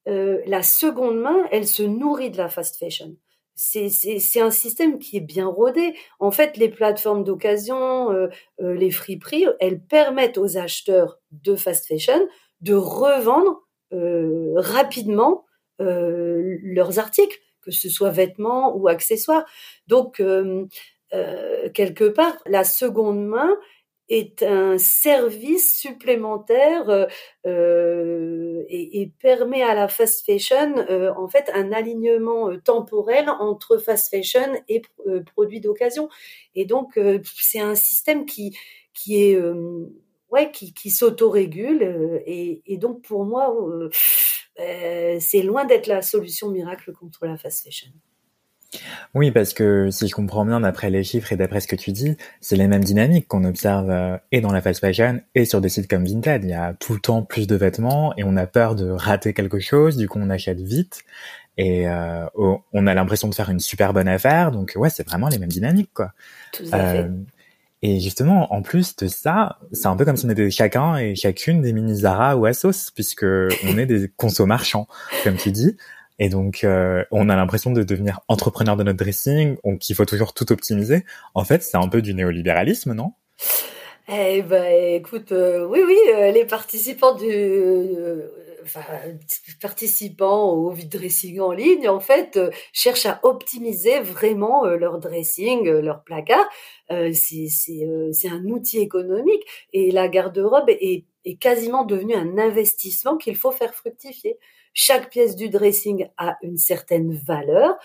euh, 0.07 0.41
la 0.45 0.63
seconde 0.63 1.19
main, 1.19 1.47
elle 1.51 1.67
se 1.67 1.83
nourrit 1.83 2.31
de 2.31 2.37
la 2.37 2.49
fast 2.49 2.77
fashion. 2.77 3.15
C'est 3.55 4.41
un 4.41 4.51
système 4.51 4.99
qui 4.99 5.17
est 5.17 5.21
bien 5.21 5.47
rodé. 5.47 5.95
En 6.19 6.31
fait, 6.31 6.57
les 6.57 6.69
plateformes 6.69 7.23
d'occasion, 7.23 8.11
euh, 8.11 8.27
euh, 8.61 8.73
les 8.73 8.91
friperies, 8.91 9.47
elles 9.61 9.79
permettent 9.79 10.37
aux 10.37 10.57
acheteurs 10.57 11.19
de 11.31 11.55
fast 11.55 11.87
fashion 11.87 12.27
de 12.61 12.73
revendre 12.73 13.61
rapidement 14.57 15.45
leurs 15.79 16.99
articles, 16.99 17.37
que 17.61 17.71
ce 17.71 17.87
soit 17.87 18.09
vêtements 18.09 18.75
ou 18.75 18.89
accessoires. 18.89 19.45
Donc, 19.87 20.21
quelque 21.73 22.09
part, 22.09 22.35
la 22.45 22.65
seconde 22.65 23.25
main, 23.25 23.55
est 24.09 24.43
un 24.43 24.77
service 24.77 25.75
supplémentaire 25.75 26.89
euh, 26.89 27.05
euh, 27.47 28.63
et, 28.67 29.01
et, 29.01 29.11
permet 29.19 29.63
à 29.63 29.73
la 29.73 29.87
fast 29.87 30.25
fashion 30.25 30.77
euh, 30.89 31.11
en 31.15 31.27
fait 31.27 31.49
un 31.53 31.71
alignement 31.71 32.57
temporel 32.59 33.29
entre 33.29 33.77
fast 33.77 34.09
fashion 34.09 34.53
et 34.69 34.81
produits 35.33 35.61
d'occasion. 35.61 36.09
Et 36.53 36.65
donc 36.65 36.99
c'est 37.23 37.59
un 37.59 37.75
système 37.75 38.25
qui 38.25 38.55
qui 38.93 39.23
est 39.23 39.39
ouais 40.31 40.51
qui, 40.51 40.73
qui 40.73 40.91
s'autorégule 40.91 42.21
et, 42.25 42.61
et 42.65 42.77
donc 42.77 43.01
pour 43.01 43.25
moi 43.25 43.53
c'est 44.57 45.41
loin 45.41 45.65
d'être 45.65 45.87
la 45.87 46.01
solution 46.01 46.49
miracle 46.49 46.93
contre 46.93 47.25
la 47.25 47.37
fast 47.37 47.63
fashion. 47.63 47.91
Oui, 49.13 49.31
parce 49.31 49.53
que 49.53 49.89
si 49.91 50.07
je 50.07 50.13
comprends 50.13 50.45
bien 50.45 50.59
d'après 50.61 50.89
les 50.89 51.03
chiffres 51.03 51.31
et 51.31 51.37
d'après 51.37 51.59
ce 51.59 51.67
que 51.67 51.75
tu 51.75 51.91
dis, 51.91 52.17
c'est 52.41 52.55
les 52.55 52.67
mêmes 52.67 52.83
dynamiques 52.83 53.27
qu'on 53.27 53.43
observe 53.43 53.89
euh, 53.89 54.17
et 54.31 54.41
dans 54.41 54.51
la 54.51 54.61
fast 54.61 54.79
fashion 54.79 55.21
et 55.35 55.45
sur 55.45 55.61
des 55.61 55.69
sites 55.69 55.89
comme 55.89 56.05
Vinted. 56.05 56.43
Il 56.43 56.49
y 56.49 56.53
a 56.53 56.73
tout 56.73 56.93
le 56.93 56.99
temps 56.99 57.23
plus 57.23 57.47
de 57.47 57.55
vêtements 57.55 58.13
et 58.17 58.23
on 58.23 58.35
a 58.37 58.47
peur 58.47 58.75
de 58.75 58.89
rater 58.89 59.33
quelque 59.33 59.59
chose, 59.59 59.97
du 59.97 60.07
coup 60.07 60.19
on 60.21 60.29
achète 60.29 60.59
vite 60.59 61.03
et 61.57 61.87
euh, 61.87 62.25
on 62.35 62.87
a 62.87 62.93
l'impression 62.93 63.29
de 63.29 63.35
faire 63.35 63.49
une 63.49 63.59
super 63.59 63.93
bonne 63.93 64.07
affaire. 64.07 64.51
Donc 64.51 64.73
ouais, 64.75 64.89
c'est 64.89 65.07
vraiment 65.07 65.29
les 65.29 65.39
mêmes 65.39 65.49
dynamiques 65.49 65.93
quoi. 65.93 66.11
Tout 66.51 66.63
à 66.71 66.91
fait. 66.91 66.99
Euh, 66.99 67.09
et 67.81 67.99
justement, 67.99 68.51
en 68.51 68.63
plus 68.63 68.95
de 68.95 69.07
ça, 69.07 69.59
c'est 69.71 69.85
un 69.85 69.95
peu 69.95 70.05
comme 70.05 70.17
si 70.17 70.25
on 70.25 70.29
était 70.29 70.49
chacun 70.49 70.97
et 70.97 71.13
chacune 71.13 71.61
des 71.61 71.71
mini 71.71 71.95
Zara 71.95 72.35
ou 72.35 72.45
Asos, 72.47 72.89
puisque 72.95 73.23
on 73.23 73.77
est 73.77 73.85
des 73.85 74.09
consos 74.17 74.47
marchands, 74.47 74.87
comme 75.23 75.35
tu 75.35 75.51
dis. 75.51 75.77
Et 76.19 76.29
donc, 76.29 76.63
euh, 76.63 77.03
on 77.11 77.29
a 77.29 77.35
l'impression 77.35 77.71
de 77.71 77.83
devenir 77.83 78.21
entrepreneur 78.27 78.77
de 78.77 78.83
notre 78.83 78.97
dressing, 78.97 79.57
qu'il 79.79 79.95
faut 79.95 80.05
toujours 80.05 80.33
tout 80.33 80.51
optimiser. 80.51 81.03
En 81.33 81.43
fait, 81.43 81.61
c'est 81.63 81.77
un 81.77 81.87
peu 81.89 82.01
du 82.01 82.13
néolibéralisme, 82.13 82.93
non? 82.93 83.13
Eh 84.07 84.41
ben, 84.43 84.95
écoute, 84.95 85.31
euh, 85.31 85.65
oui, 85.65 85.81
oui, 85.85 85.97
euh, 86.13 86.31
les 86.31 86.45
participants 86.45 87.15
du, 87.15 87.27
enfin, 88.63 88.83
participants 89.59 90.51
au 90.51 90.69
vide 90.69 90.89
dressing 90.89 91.39
en 91.39 91.51
ligne, 91.51 91.89
en 91.89 91.99
fait, 91.99 92.39
cherchent 92.71 93.07
à 93.07 93.19
optimiser 93.23 93.99
vraiment 93.99 94.65
leur 94.65 94.99
dressing, 94.99 95.67
leur 95.67 96.03
placard. 96.03 96.47
c'est 96.89 98.29
un 98.29 98.45
outil 98.45 98.77
économique 98.79 99.43
et 99.73 99.91
la 99.91 100.07
garde-robe 100.07 100.69
est, 100.69 101.05
est 101.25 101.35
quasiment 101.35 101.83
devenue 101.83 102.15
un 102.15 102.37
investissement 102.37 103.17
qu'il 103.17 103.35
faut 103.35 103.51
faire 103.51 103.73
fructifier. 103.73 104.37
Chaque 104.75 105.09
pièce 105.09 105.37
du 105.37 105.49
dressing 105.49 106.09
a 106.17 106.37
une 106.43 106.57
certaine 106.57 107.13
valeur. 107.13 107.77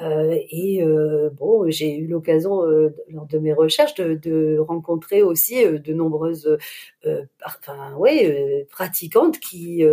Euh, 0.00 0.38
et 0.50 0.82
euh, 0.82 1.28
bon, 1.32 1.68
j'ai 1.70 1.96
eu 1.96 2.06
l'occasion 2.06 2.62
euh, 2.64 2.94
lors 3.08 3.26
de 3.26 3.38
mes 3.38 3.52
recherches 3.52 3.94
de, 3.94 4.58
rencontrer 4.58 5.22
aussi 5.22 5.64
de 5.64 5.92
nombreuses, 5.92 6.56
enfin, 7.44 7.94
ouais, 7.96 8.66
pratiquantes 8.70 9.38
qui 9.40 9.84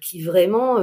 qui 0.00 0.22
vraiment 0.22 0.76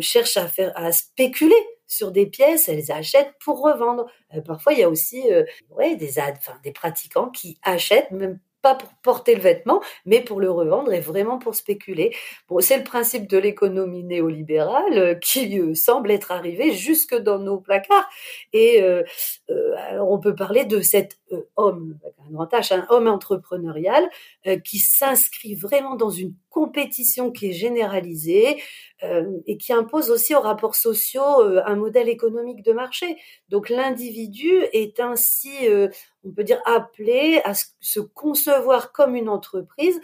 cherchent 0.00 0.36
à 0.36 0.46
faire 0.46 0.72
à 0.76 0.92
spéculer 0.92 1.54
sur 1.86 2.12
des 2.12 2.26
pièces, 2.26 2.68
elles 2.68 2.92
achètent 2.92 3.34
pour 3.44 3.62
revendre. 3.62 4.06
parfois, 4.44 4.72
il 4.72 4.80
y 4.80 4.82
a 4.82 4.90
aussi 4.90 5.22
ouais 5.70 5.96
des 5.96 6.18
enfin 6.18 6.58
des 6.64 6.72
pratiquants 6.72 7.30
qui 7.30 7.58
achètent 7.62 8.10
même 8.10 8.38
pas 8.62 8.74
pour 8.74 8.90
porter 9.02 9.34
le 9.34 9.40
vêtement, 9.40 9.80
mais 10.04 10.20
pour 10.20 10.40
le 10.40 10.50
revendre 10.50 10.92
et 10.92 11.00
vraiment 11.00 11.38
pour 11.38 11.54
spéculer. 11.54 12.14
Bon, 12.48 12.60
c'est 12.60 12.78
le 12.78 12.84
principe 12.84 13.28
de 13.28 13.38
l'économie 13.38 14.04
néolibérale 14.04 14.98
euh, 14.98 15.14
qui 15.14 15.58
euh, 15.58 15.74
semble 15.74 16.10
être 16.10 16.30
arrivé 16.30 16.72
jusque 16.72 17.14
dans 17.14 17.38
nos 17.38 17.58
placards. 17.58 18.08
Et 18.52 18.82
euh, 18.82 19.02
alors 19.88 20.10
on 20.10 20.18
peut 20.18 20.34
parler 20.34 20.64
de 20.64 20.80
cet 20.80 21.18
homme, 21.56 21.98
un 22.26 22.32
grand 22.32 22.52
H, 22.52 22.74
un 22.74 22.86
homme 22.90 23.08
entrepreneurial 23.08 24.08
qui 24.64 24.78
s'inscrit 24.78 25.54
vraiment 25.54 25.96
dans 25.96 26.10
une 26.10 26.34
compétition 26.50 27.30
qui 27.30 27.50
est 27.50 27.52
généralisée 27.52 28.62
et 29.46 29.56
qui 29.56 29.72
impose 29.72 30.10
aussi 30.10 30.34
aux 30.34 30.40
rapports 30.40 30.74
sociaux 30.74 31.40
un 31.64 31.76
modèle 31.76 32.08
économique 32.08 32.62
de 32.62 32.72
marché. 32.72 33.16
Donc 33.48 33.70
l'individu 33.70 34.50
est 34.72 35.00
ainsi, 35.00 35.54
on 36.24 36.30
peut 36.32 36.44
dire, 36.44 36.60
appelé 36.66 37.40
à 37.44 37.54
se 37.54 38.00
concevoir 38.00 38.92
comme 38.92 39.14
une 39.16 39.28
entreprise 39.30 40.00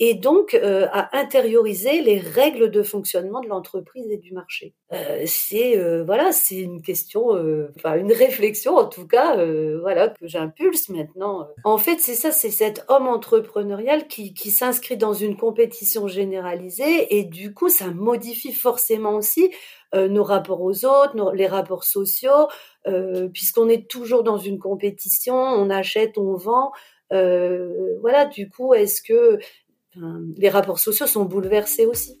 et 0.00 0.14
donc 0.14 0.54
euh, 0.54 0.86
à 0.90 1.16
intérioriser 1.16 2.00
les 2.00 2.18
règles 2.18 2.70
de 2.70 2.82
fonctionnement 2.82 3.40
de 3.40 3.48
l'entreprise 3.48 4.10
et 4.10 4.16
du 4.16 4.32
marché. 4.32 4.74
Euh, 4.92 5.22
c'est 5.26 5.78
euh, 5.78 6.02
voilà, 6.04 6.32
c'est 6.32 6.58
une 6.58 6.82
question, 6.82 7.28
enfin 7.76 7.96
une 7.96 8.12
réflexion 8.12 8.76
en 8.76 8.86
tout 8.86 9.06
cas, 9.06 9.36
voilà 9.80 10.08
que 10.08 10.26
j'impulse 10.26 10.88
maintenant. 10.88 11.46
En 11.64 11.78
fait, 11.78 11.98
c'est 12.00 12.14
ça, 12.14 12.32
c'est 12.32 12.50
cet 12.50 12.84
homme 12.88 13.06
entrepreneurial 13.06 14.08
qui, 14.08 14.34
qui 14.34 14.50
s'inscrit 14.50 14.96
dans 14.96 15.14
une 15.14 15.36
compétition 15.36 16.08
généralisée 16.08 17.16
et 17.16 17.24
du 17.24 17.54
coup, 17.54 17.68
ça 17.68 17.86
modifie 17.88 18.52
forcément 18.52 19.14
aussi 19.14 19.50
nos 19.94 20.24
rapports 20.24 20.60
aux 20.60 20.84
autres, 20.84 21.32
les 21.34 21.46
rapports 21.46 21.84
sociaux, 21.84 22.48
puisqu'on 23.32 23.68
est 23.68 23.88
toujours 23.88 24.24
dans 24.24 24.38
une 24.38 24.58
compétition, 24.58 25.36
on 25.36 25.70
achète, 25.70 26.18
on 26.18 26.34
vend. 26.34 26.72
Voilà, 27.10 28.26
du 28.26 28.48
coup, 28.48 28.74
est-ce 28.74 29.00
que 29.02 29.38
les 30.36 30.48
rapports 30.48 30.78
sociaux 30.78 31.06
sont 31.06 31.24
bouleversés 31.24 31.86
aussi. 31.86 32.16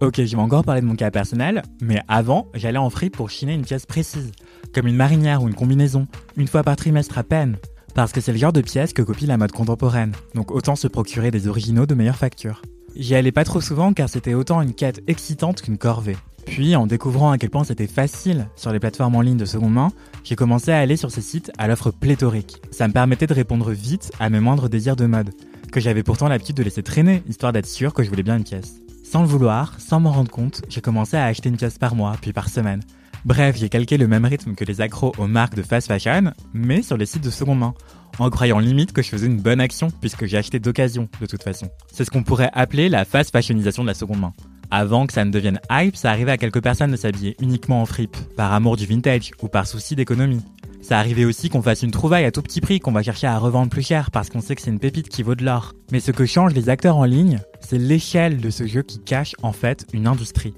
Ok, 0.00 0.16
je 0.24 0.36
vais 0.36 0.42
encore 0.42 0.64
parler 0.64 0.80
de 0.80 0.86
mon 0.86 0.96
cas 0.96 1.10
personnel, 1.10 1.62
mais 1.80 2.00
avant, 2.08 2.48
j'allais 2.54 2.78
en 2.78 2.90
fripe 2.90 3.16
pour 3.16 3.30
chiner 3.30 3.54
une 3.54 3.64
pièce 3.64 3.86
précise, 3.86 4.32
comme 4.74 4.86
une 4.86 4.96
marinière 4.96 5.42
ou 5.42 5.48
une 5.48 5.54
combinaison, 5.54 6.08
une 6.36 6.48
fois 6.48 6.62
par 6.62 6.76
trimestre 6.76 7.16
à 7.16 7.22
peine, 7.22 7.56
parce 7.94 8.12
que 8.12 8.20
c'est 8.20 8.32
le 8.32 8.38
genre 8.38 8.52
de 8.52 8.60
pièce 8.60 8.92
que 8.92 9.02
copie 9.02 9.26
la 9.26 9.36
mode 9.36 9.52
contemporaine, 9.52 10.12
donc 10.34 10.50
autant 10.50 10.76
se 10.76 10.88
procurer 10.88 11.30
des 11.30 11.46
originaux 11.46 11.86
de 11.86 11.94
meilleure 11.94 12.16
facture. 12.16 12.60
J'y 12.96 13.14
allais 13.14 13.32
pas 13.32 13.44
trop 13.44 13.60
souvent 13.60 13.92
car 13.92 14.08
c'était 14.08 14.34
autant 14.34 14.60
une 14.62 14.74
quête 14.74 15.02
excitante 15.06 15.62
qu'une 15.62 15.78
corvée. 15.78 16.16
Puis, 16.44 16.76
en 16.76 16.86
découvrant 16.86 17.30
à 17.30 17.38
quel 17.38 17.50
point 17.50 17.64
c'était 17.64 17.86
facile 17.86 18.48
sur 18.56 18.72
les 18.72 18.78
plateformes 18.78 19.16
en 19.16 19.20
ligne 19.20 19.38
de 19.38 19.44
seconde 19.44 19.72
main, 19.72 19.88
j'ai 20.24 20.36
commencé 20.36 20.72
à 20.72 20.78
aller 20.78 20.96
sur 20.96 21.10
ces 21.10 21.22
sites 21.22 21.50
à 21.56 21.68
l'offre 21.68 21.90
pléthorique. 21.90 22.60
Ça 22.70 22.86
me 22.86 22.92
permettait 22.92 23.26
de 23.26 23.34
répondre 23.34 23.70
vite 23.70 24.12
à 24.20 24.28
mes 24.28 24.40
moindres 24.40 24.68
désirs 24.68 24.96
de 24.96 25.06
mode, 25.06 25.30
que 25.74 25.80
j'avais 25.80 26.04
pourtant 26.04 26.28
l'habitude 26.28 26.54
de 26.54 26.62
laisser 26.62 26.84
traîner, 26.84 27.24
histoire 27.28 27.52
d'être 27.52 27.66
sûr 27.66 27.92
que 27.92 28.04
je 28.04 28.08
voulais 28.08 28.22
bien 28.22 28.36
une 28.36 28.44
pièce. 28.44 28.76
Sans 29.02 29.22
le 29.22 29.26
vouloir, 29.26 29.74
sans 29.80 29.98
m'en 29.98 30.12
rendre 30.12 30.30
compte, 30.30 30.62
j'ai 30.68 30.80
commencé 30.80 31.16
à 31.16 31.24
acheter 31.24 31.48
une 31.48 31.56
pièce 31.56 31.78
par 31.78 31.96
mois, 31.96 32.14
puis 32.22 32.32
par 32.32 32.48
semaine. 32.48 32.80
Bref, 33.24 33.56
j'ai 33.58 33.68
calqué 33.68 33.96
le 33.96 34.06
même 34.06 34.24
rythme 34.24 34.54
que 34.54 34.64
les 34.64 34.80
accros 34.80 35.12
aux 35.18 35.26
marques 35.26 35.56
de 35.56 35.62
fast 35.62 35.88
fashion, 35.88 36.32
mais 36.52 36.82
sur 36.82 36.96
les 36.96 37.06
sites 37.06 37.24
de 37.24 37.30
seconde 37.30 37.58
main, 37.58 37.74
en 38.20 38.30
croyant 38.30 38.60
limite 38.60 38.92
que 38.92 39.02
je 39.02 39.08
faisais 39.08 39.26
une 39.26 39.40
bonne 39.40 39.60
action, 39.60 39.88
puisque 40.00 40.26
j'ai 40.26 40.36
acheté 40.36 40.60
d'occasion, 40.60 41.08
de 41.20 41.26
toute 41.26 41.42
façon. 41.42 41.68
C'est 41.92 42.04
ce 42.04 42.10
qu'on 42.12 42.22
pourrait 42.22 42.50
appeler 42.52 42.88
la 42.88 43.04
fast 43.04 43.32
fashionisation 43.32 43.82
de 43.82 43.88
la 43.88 43.94
seconde 43.94 44.20
main. 44.20 44.32
Avant 44.70 45.08
que 45.08 45.12
ça 45.12 45.24
ne 45.24 45.32
devienne 45.32 45.60
hype, 45.72 45.96
ça 45.96 46.10
arrivait 46.10 46.30
à 46.30 46.38
quelques 46.38 46.62
personnes 46.62 46.92
de 46.92 46.96
s'habiller 46.96 47.34
uniquement 47.40 47.82
en 47.82 47.86
fripe, 47.86 48.16
par 48.36 48.52
amour 48.52 48.76
du 48.76 48.86
vintage 48.86 49.32
ou 49.42 49.48
par 49.48 49.66
souci 49.66 49.96
d'économie. 49.96 50.42
Ça 50.84 50.98
arrivait 50.98 51.24
aussi 51.24 51.48
qu'on 51.48 51.62
fasse 51.62 51.82
une 51.82 51.90
trouvaille 51.90 52.26
à 52.26 52.30
tout 52.30 52.42
petit 52.42 52.60
prix 52.60 52.78
qu'on 52.78 52.92
va 52.92 53.02
chercher 53.02 53.26
à 53.26 53.38
revendre 53.38 53.70
plus 53.70 53.80
cher 53.80 54.10
parce 54.10 54.28
qu'on 54.28 54.42
sait 54.42 54.54
que 54.54 54.60
c'est 54.60 54.70
une 54.70 54.78
pépite 54.78 55.08
qui 55.08 55.22
vaut 55.22 55.34
de 55.34 55.42
l'or. 55.42 55.72
Mais 55.90 55.98
ce 55.98 56.10
que 56.10 56.26
changent 56.26 56.52
les 56.52 56.68
acteurs 56.68 56.98
en 56.98 57.04
ligne, 57.04 57.40
c'est 57.60 57.78
l'échelle 57.78 58.36
de 58.36 58.50
ce 58.50 58.66
jeu 58.66 58.82
qui 58.82 58.98
cache 58.98 59.34
en 59.42 59.52
fait 59.52 59.86
une 59.94 60.06
industrie. 60.06 60.52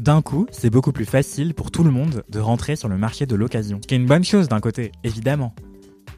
D'un 0.00 0.20
coup, 0.20 0.48
c'est 0.50 0.68
beaucoup 0.68 0.90
plus 0.90 1.04
facile 1.04 1.54
pour 1.54 1.70
tout 1.70 1.84
le 1.84 1.92
monde 1.92 2.24
de 2.28 2.40
rentrer 2.40 2.74
sur 2.74 2.88
le 2.88 2.98
marché 2.98 3.24
de 3.24 3.36
l'occasion. 3.36 3.78
Ce 3.80 3.86
qui 3.86 3.94
est 3.94 3.98
une 3.98 4.06
bonne 4.06 4.24
chose 4.24 4.48
d'un 4.48 4.58
côté, 4.58 4.90
évidemment. 5.04 5.54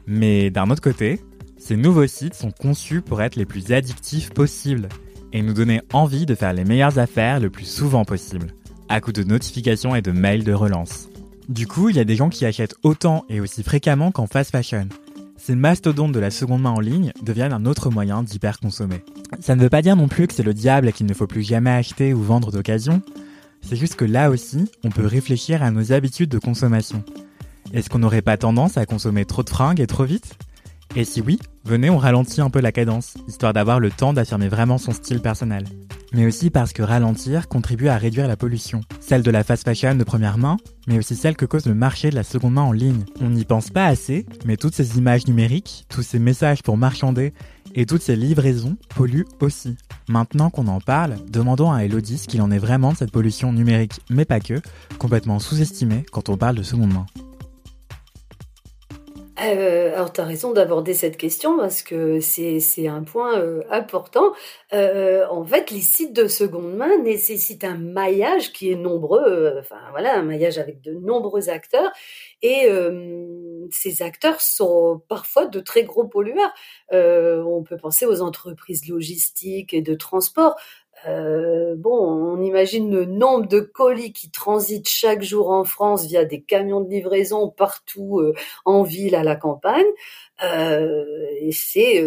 Mais 0.07 0.49
d'un 0.49 0.67
autre 0.71 0.81
côté, 0.81 1.21
ces 1.59 1.77
nouveaux 1.77 2.07
sites 2.07 2.33
sont 2.33 2.49
conçus 2.49 3.01
pour 3.01 3.21
être 3.21 3.35
les 3.35 3.45
plus 3.45 3.71
addictifs 3.71 4.31
possibles 4.31 4.89
et 5.33 5.43
nous 5.43 5.53
donner 5.53 5.81
envie 5.93 6.25
de 6.25 6.33
faire 6.33 6.53
les 6.53 6.65
meilleures 6.65 6.97
affaires 6.97 7.39
le 7.39 7.51
plus 7.51 7.65
souvent 7.65 8.05
possible, 8.05 8.55
à 8.89 9.01
coup 9.01 9.11
de 9.11 9.23
notifications 9.23 9.95
et 9.95 10.01
de 10.01 10.11
mails 10.11 10.43
de 10.43 10.53
relance. 10.53 11.10
Du 11.51 11.67
coup, 11.67 11.89
il 11.89 11.97
y 11.97 11.99
a 11.99 12.05
des 12.05 12.15
gens 12.15 12.29
qui 12.29 12.45
achètent 12.45 12.77
autant 12.81 13.25
et 13.27 13.41
aussi 13.41 13.61
fréquemment 13.61 14.11
qu'en 14.11 14.25
fast 14.25 14.51
fashion. 14.51 14.87
Ces 15.35 15.53
mastodontes 15.53 16.13
de 16.13 16.19
la 16.19 16.31
seconde 16.31 16.61
main 16.61 16.69
en 16.69 16.79
ligne 16.79 17.11
deviennent 17.23 17.51
un 17.51 17.65
autre 17.65 17.89
moyen 17.89 18.23
d'hyper 18.23 18.57
consommer. 18.57 19.03
Ça 19.41 19.57
ne 19.57 19.61
veut 19.61 19.69
pas 19.69 19.81
dire 19.81 19.97
non 19.97 20.07
plus 20.07 20.27
que 20.27 20.33
c'est 20.33 20.43
le 20.43 20.53
diable 20.53 20.87
et 20.87 20.93
qu'il 20.93 21.07
ne 21.07 21.13
faut 21.13 21.27
plus 21.27 21.43
jamais 21.43 21.71
acheter 21.71 22.13
ou 22.13 22.21
vendre 22.21 22.53
d'occasion. 22.53 23.01
C'est 23.61 23.75
juste 23.75 23.95
que 23.95 24.05
là 24.05 24.29
aussi, 24.29 24.71
on 24.85 24.91
peut 24.91 25.05
réfléchir 25.05 25.61
à 25.61 25.71
nos 25.71 25.91
habitudes 25.91 26.29
de 26.29 26.39
consommation. 26.39 27.03
Est-ce 27.73 27.89
qu'on 27.89 27.99
n'aurait 27.99 28.21
pas 28.21 28.37
tendance 28.37 28.77
à 28.77 28.85
consommer 28.85 29.25
trop 29.25 29.43
de 29.43 29.49
fringues 29.49 29.81
et 29.81 29.87
trop 29.87 30.05
vite? 30.05 30.37
Et 30.95 31.05
si 31.05 31.21
oui, 31.21 31.39
venez, 31.63 31.89
on 31.89 31.97
ralentit 31.97 32.41
un 32.41 32.49
peu 32.49 32.59
la 32.59 32.71
cadence, 32.71 33.15
histoire 33.27 33.53
d'avoir 33.53 33.79
le 33.79 33.91
temps 33.91 34.13
d'affirmer 34.13 34.49
vraiment 34.49 34.77
son 34.77 34.91
style 34.91 35.21
personnel 35.21 35.65
mais 36.13 36.25
aussi 36.25 36.49
parce 36.49 36.73
que 36.73 36.83
ralentir 36.83 37.47
contribue 37.47 37.87
à 37.87 37.97
réduire 37.97 38.27
la 38.27 38.35
pollution. 38.35 38.81
Celle 38.99 39.23
de 39.23 39.31
la 39.31 39.43
fast 39.43 39.63
fashion 39.63 39.95
de 39.95 40.03
première 40.03 40.37
main, 40.37 40.57
mais 40.87 40.97
aussi 40.97 41.15
celle 41.15 41.35
que 41.35 41.45
cause 41.45 41.65
le 41.65 41.73
marché 41.73 42.09
de 42.09 42.15
la 42.15 42.23
seconde 42.23 42.53
main 42.53 42.63
en 42.63 42.71
ligne. 42.71 43.05
On 43.21 43.29
n'y 43.29 43.45
pense 43.45 43.69
pas 43.69 43.85
assez, 43.85 44.25
mais 44.45 44.57
toutes 44.57 44.75
ces 44.75 44.97
images 44.97 45.27
numériques, 45.27 45.85
tous 45.89 46.03
ces 46.03 46.19
messages 46.19 46.63
pour 46.63 46.77
marchander 46.77 47.33
et 47.73 47.85
toutes 47.85 48.01
ces 48.01 48.15
livraisons 48.15 48.77
polluent 48.95 49.27
aussi. 49.39 49.77
Maintenant 50.09 50.49
qu'on 50.49 50.67
en 50.67 50.81
parle, 50.81 51.15
demandons 51.29 51.71
à 51.71 51.85
Elodie 51.85 52.17
ce 52.17 52.27
qu'il 52.27 52.41
en 52.41 52.51
est 52.51 52.59
vraiment 52.59 52.91
de 52.91 52.97
cette 52.97 53.11
pollution 53.11 53.53
numérique, 53.53 54.01
mais 54.09 54.25
pas 54.25 54.39
que, 54.39 54.61
complètement 54.99 55.39
sous-estimée 55.39 56.05
quand 56.11 56.29
on 56.29 56.37
parle 56.37 56.57
de 56.57 56.63
seconde 56.63 56.93
main. 56.93 57.05
Euh, 59.41 59.93
alors, 59.95 60.13
tu 60.13 60.21
as 60.21 60.25
raison 60.25 60.51
d'aborder 60.53 60.93
cette 60.93 61.17
question 61.17 61.57
parce 61.57 61.81
que 61.81 62.19
c'est 62.19 62.87
un 62.87 63.03
point 63.03 63.39
euh, 63.39 63.63
important. 63.71 64.33
Euh, 64.73 65.25
en 65.29 65.43
fait, 65.43 65.71
les 65.71 65.81
sites 65.81 66.13
de 66.13 66.27
seconde 66.27 66.75
main 66.75 66.97
nécessitent 66.99 67.63
un 67.63 67.77
maillage 67.77 68.53
qui 68.53 68.71
est 68.71 68.75
nombreux, 68.75 69.55
enfin 69.59 69.79
voilà, 69.91 70.17
un 70.17 70.21
maillage 70.21 70.59
avec 70.59 70.81
de 70.81 70.93
nombreux 70.93 71.49
acteurs. 71.49 71.91
Et 72.43 72.67
ces 73.71 74.01
acteurs 74.01 74.41
sont 74.41 75.01
parfois 75.07 75.45
de 75.45 75.59
très 75.59 75.83
gros 75.83 76.07
pollueurs. 76.07 76.53
on 76.91 77.63
peut 77.63 77.77
penser 77.77 78.05
aux 78.05 78.21
entreprises 78.21 78.87
logistiques 78.87 79.73
et 79.73 79.81
de 79.81 79.93
transport. 79.95 80.55
Euh, 81.07 81.75
bon, 81.77 81.89
on 81.91 82.41
imagine 82.41 82.91
le 82.91 83.05
nombre 83.05 83.47
de 83.47 83.59
colis 83.59 84.13
qui 84.13 84.29
transitent 84.29 84.89
chaque 84.89 85.23
jour 85.23 85.49
en 85.49 85.63
France 85.63 86.05
via 86.05 86.25
des 86.25 86.41
camions 86.41 86.81
de 86.81 86.89
livraison 86.89 87.49
partout 87.49 88.19
euh, 88.19 88.33
en 88.65 88.83
ville, 88.83 89.15
à 89.15 89.23
la 89.23 89.35
campagne. 89.35 89.85
Euh, 90.43 91.05
c'est 91.51 92.03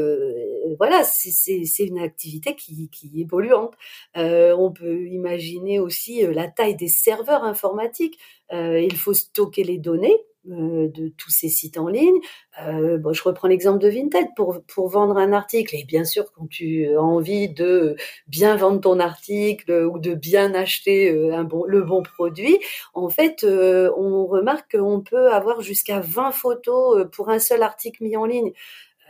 voilà, 0.79 1.05
c'est 1.05 1.85
une 1.85 1.99
activité 2.01 2.57
qui, 2.57 2.89
qui 2.91 3.21
est 3.21 3.27
polluante. 3.27 3.75
on 4.17 4.73
peut 4.73 5.07
imaginer 5.07 5.79
aussi 5.79 6.23
la 6.27 6.49
taille 6.49 6.77
des 6.77 6.89
serveurs 6.89 7.45
informatiques. 7.45 8.19
il 8.51 8.97
faut 8.97 9.15
stocker 9.15 9.65
les 9.65 9.79
données 9.79 10.17
euh, 10.17 10.34
de 10.45 11.09
tous 11.17 11.31
ces 11.31 11.49
sites 11.49 11.79
en 11.79 11.89
ligne. 11.89 12.19
Euh, 12.63 12.99
je 13.13 13.23
reprends 13.23 13.49
l'exemple 13.49 13.79
de 13.79 13.89
Vinted 13.89 14.29
pour, 14.37 14.63
pour 14.67 14.89
vendre 14.89 15.17
un 15.17 15.33
article. 15.33 15.75
Et 15.75 15.85
bien 15.85 16.05
sûr, 16.05 16.33
quand 16.33 16.47
tu 16.49 16.95
as 16.95 17.01
envie 17.01 17.49
de 17.49 17.97
bien 18.27 18.57
vendre 18.57 18.81
ton 18.81 19.01
article 19.01 19.89
ou 19.91 19.99
de 19.99 20.15
bien 20.15 20.55
acheter 20.55 21.11
euh, 21.11 21.45
le 21.67 21.83
bon 21.83 22.03
produit, 22.03 22.59
en 22.95 23.09
fait, 23.09 23.45
euh, 23.45 23.91
on 23.97 24.27
remarque 24.27 24.77
qu'on 24.77 25.01
peut 25.01 25.31
avoir 25.31 25.61
jusqu'à 25.61 26.01
20 26.01 26.33
photos 26.33 27.07
pour 27.13 27.31
un 27.31 27.39
seul 27.39 27.63
article 27.63 28.05
mis 28.05 28.17
en 28.17 28.25
ligne. 28.25 28.53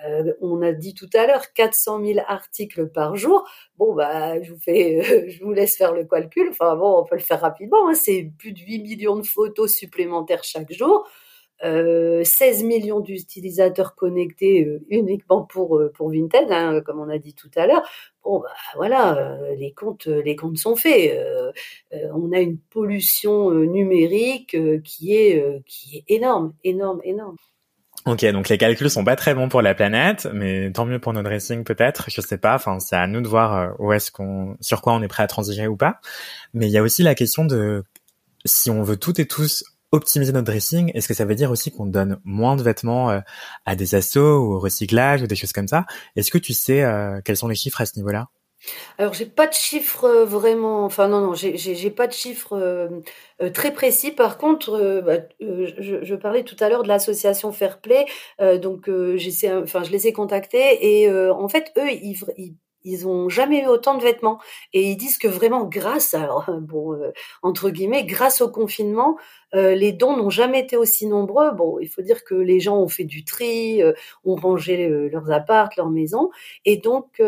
Euh, 0.06 0.34
on 0.40 0.60
a 0.62 0.72
dit 0.72 0.94
tout 0.94 1.08
à 1.14 1.26
l'heure 1.26 1.52
400 1.52 2.04
000 2.04 2.18
articles 2.26 2.88
par 2.88 3.16
jour. 3.16 3.48
Bon, 3.78 3.94
bah, 3.94 4.40
je 4.42 4.52
vous 4.52 4.58
fais, 4.58 5.02
je 5.30 5.42
vous 5.42 5.52
laisse 5.52 5.76
faire 5.76 5.92
le 5.92 6.04
calcul. 6.04 6.48
Enfin 6.50 6.76
bon, 6.76 6.98
on 7.00 7.04
peut 7.04 7.16
le 7.16 7.22
faire 7.22 7.40
rapidement. 7.40 7.88
Hein. 7.88 7.94
C'est 7.94 8.30
plus 8.38 8.52
de 8.52 8.60
8 8.60 8.80
millions 8.80 9.16
de 9.16 9.26
photos 9.26 9.72
supplémentaires 9.72 10.44
chaque 10.44 10.72
jour. 10.72 11.08
16 11.62 11.64
euh, 11.64 12.66
millions 12.66 13.00
d'utilisateurs 13.00 13.94
connectés 13.94 14.64
euh, 14.64 14.84
uniquement 14.88 15.42
pour 15.42 15.80
pour 15.94 16.10
Vinted, 16.10 16.50
hein, 16.50 16.80
comme 16.84 17.00
on 17.00 17.08
a 17.08 17.18
dit 17.18 17.34
tout 17.34 17.50
à 17.56 17.66
l'heure. 17.66 17.82
Bon, 18.22 18.40
bah, 18.40 18.48
voilà, 18.74 19.38
les 19.56 19.72
comptes 19.72 20.06
les 20.06 20.36
comptes 20.36 20.58
sont 20.58 20.76
faits. 20.76 21.18
on 21.92 22.32
a 22.32 22.40
une 22.40 22.58
pollution 22.58 23.50
numérique 23.50 24.56
qui 24.82 25.14
est 25.14 25.62
qui 25.66 25.98
est 25.98 26.04
énorme, 26.14 26.54
énorme, 26.64 27.00
énorme. 27.04 27.36
Ok, 28.06 28.22
donc 28.32 28.50
les 28.50 28.58
calculs 28.58 28.90
sont 28.90 29.02
pas 29.02 29.16
très 29.16 29.34
bons 29.34 29.48
pour 29.48 29.62
la 29.62 29.74
planète, 29.74 30.28
mais 30.34 30.70
tant 30.70 30.84
mieux 30.84 30.98
pour 30.98 31.14
notre 31.14 31.24
dressing 31.26 31.64
peut-être. 31.64 32.10
Je 32.10 32.20
sais 32.20 32.36
pas. 32.36 32.54
Enfin, 32.54 32.78
c'est 32.78 32.96
à 32.96 33.06
nous 33.06 33.22
de 33.22 33.28
voir 33.28 33.74
euh, 33.80 33.98
sur 34.60 34.82
quoi 34.82 34.92
on 34.92 35.02
est 35.02 35.08
prêt 35.08 35.22
à 35.22 35.26
transiger 35.26 35.66
ou 35.66 35.76
pas. 35.76 36.00
Mais 36.52 36.66
il 36.66 36.72
y 36.72 36.76
a 36.76 36.82
aussi 36.82 37.02
la 37.02 37.14
question 37.14 37.46
de 37.46 37.82
si 38.44 38.70
on 38.70 38.82
veut 38.82 38.98
toutes 38.98 39.20
et 39.20 39.26
tous 39.26 39.64
optimiser 39.94 40.32
notre 40.32 40.46
dressing, 40.46 40.90
est-ce 40.94 41.08
que 41.08 41.14
ça 41.14 41.24
veut 41.24 41.34
dire 41.34 41.50
aussi 41.50 41.70
qu'on 41.70 41.86
donne 41.86 42.18
moins 42.24 42.56
de 42.56 42.62
vêtements 42.62 43.10
euh, 43.10 43.20
à 43.64 43.76
des 43.76 43.94
assos 43.94 44.38
ou 44.40 44.54
au 44.54 44.58
recyclage 44.58 45.22
ou 45.22 45.26
des 45.26 45.36
choses 45.36 45.52
comme 45.52 45.68
ça? 45.68 45.86
Est-ce 46.16 46.30
que 46.30 46.38
tu 46.38 46.52
sais 46.52 46.82
euh, 46.82 47.20
quels 47.24 47.36
sont 47.36 47.48
les 47.48 47.54
chiffres 47.54 47.80
à 47.80 47.86
ce 47.86 47.96
niveau-là? 47.96 48.28
Alors 48.96 49.12
j'ai 49.12 49.26
pas 49.26 49.46
de 49.46 49.52
chiffres 49.52 50.04
euh, 50.04 50.24
vraiment, 50.24 50.84
enfin 50.84 51.06
non 51.06 51.20
non, 51.20 51.34
j'ai 51.34 51.90
pas 51.90 52.06
de 52.06 52.12
chiffres 52.12 52.90
très 53.52 53.72
précis. 53.72 54.10
Par 54.10 54.38
contre, 54.38 55.02
bah, 55.04 55.18
je, 55.40 56.14
parlais 56.14 56.44
tout 56.44 56.56
à 56.60 56.68
l'heure 56.68 56.82
de 56.82 56.88
l'association 56.88 57.52
Fairplay, 57.52 58.06
donc 58.60 58.90
j'essaie, 59.16 59.52
enfin 59.52 59.84
je 59.84 59.90
les 59.90 60.06
ai 60.06 60.12
contactés 60.12 61.02
et 61.02 61.10
en 61.10 61.48
fait 61.48 61.72
eux 61.78 61.90
ils 61.90 62.56
ils 62.84 63.08
ont 63.08 63.28
jamais 63.28 63.62
eu 63.62 63.66
autant 63.66 63.96
de 63.96 64.02
vêtements 64.02 64.38
et 64.72 64.82
ils 64.90 64.96
disent 64.96 65.18
que 65.18 65.28
vraiment 65.28 65.64
grâce 65.64 66.14
alors 66.14 66.50
bon 66.60 66.98
entre 67.42 67.70
guillemets 67.70 68.04
grâce 68.04 68.40
au 68.40 68.50
confinement 68.50 69.16
les 69.52 69.92
dons 69.92 70.16
n'ont 70.16 70.30
jamais 70.30 70.60
été 70.60 70.76
aussi 70.76 71.06
nombreux 71.06 71.52
bon 71.52 71.78
il 71.80 71.88
faut 71.88 72.02
dire 72.02 72.24
que 72.24 72.34
les 72.34 72.60
gens 72.60 72.76
ont 72.78 72.88
fait 72.88 73.04
du 73.04 73.24
tri 73.24 73.82
ont 74.24 74.34
rangé 74.34 74.88
leurs 74.88 75.30
appartes 75.30 75.76
leurs 75.76 75.90
maisons 75.90 76.30
et 76.64 76.76
donc 76.76 77.20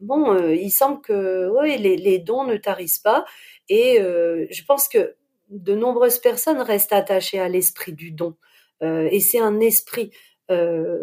bon, 0.00 0.36
il 0.52 0.70
semble 0.70 1.00
que 1.00 1.50
les, 1.64 1.96
les, 1.96 2.18
dons 2.18 2.44
ne 2.44 2.56
tarissent 2.56 2.98
pas. 2.98 3.24
Et 3.68 3.98
je 3.98 4.64
pense 4.64 4.88
que 4.88 5.14
de 5.50 5.74
nombreuses 5.74 6.18
personnes 6.18 6.60
restent 6.60 6.92
attachées 6.92 7.38
à 7.38 7.48
l'esprit 7.48 7.92
du 7.92 8.10
don. 8.10 8.36
et 8.82 9.20
c'est 9.20 9.40
un 9.40 9.60
esprit. 9.60 10.10
Euh, 10.50 10.98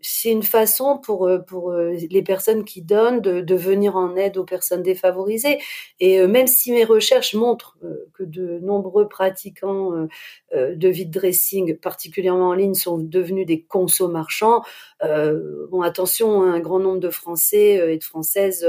c'est 0.00 0.30
une 0.30 0.44
façon 0.44 0.98
pour 0.98 1.26
euh, 1.26 1.38
pour 1.38 1.72
euh, 1.72 1.96
les 2.10 2.22
personnes 2.22 2.64
qui 2.64 2.80
donnent 2.82 3.20
de, 3.20 3.40
de, 3.40 3.54
venir 3.56 3.96
en 3.96 4.14
aide 4.14 4.36
aux 4.36 4.44
personnes 4.44 4.82
défavorisées. 4.82 5.58
Et 5.98 6.24
même 6.26 6.46
si 6.46 6.72
mes 6.72 6.84
recherches 6.84 7.34
montrent 7.34 7.76
que 8.14 8.22
de 8.22 8.60
nombreux 8.60 9.08
pratiquants 9.08 10.08
de 10.54 10.88
vide 10.88 11.10
dressing, 11.10 11.76
particulièrement 11.76 12.50
en 12.50 12.54
ligne, 12.54 12.74
sont 12.74 12.98
devenus 12.98 13.46
des 13.46 13.62
consos 13.62 14.08
marchands, 14.08 14.62
bon 15.02 15.82
attention, 15.82 16.42
un 16.42 16.60
grand 16.60 16.78
nombre 16.78 17.00
de 17.00 17.10
Français 17.10 17.92
et 17.92 17.98
de 17.98 18.04
Françaises 18.04 18.66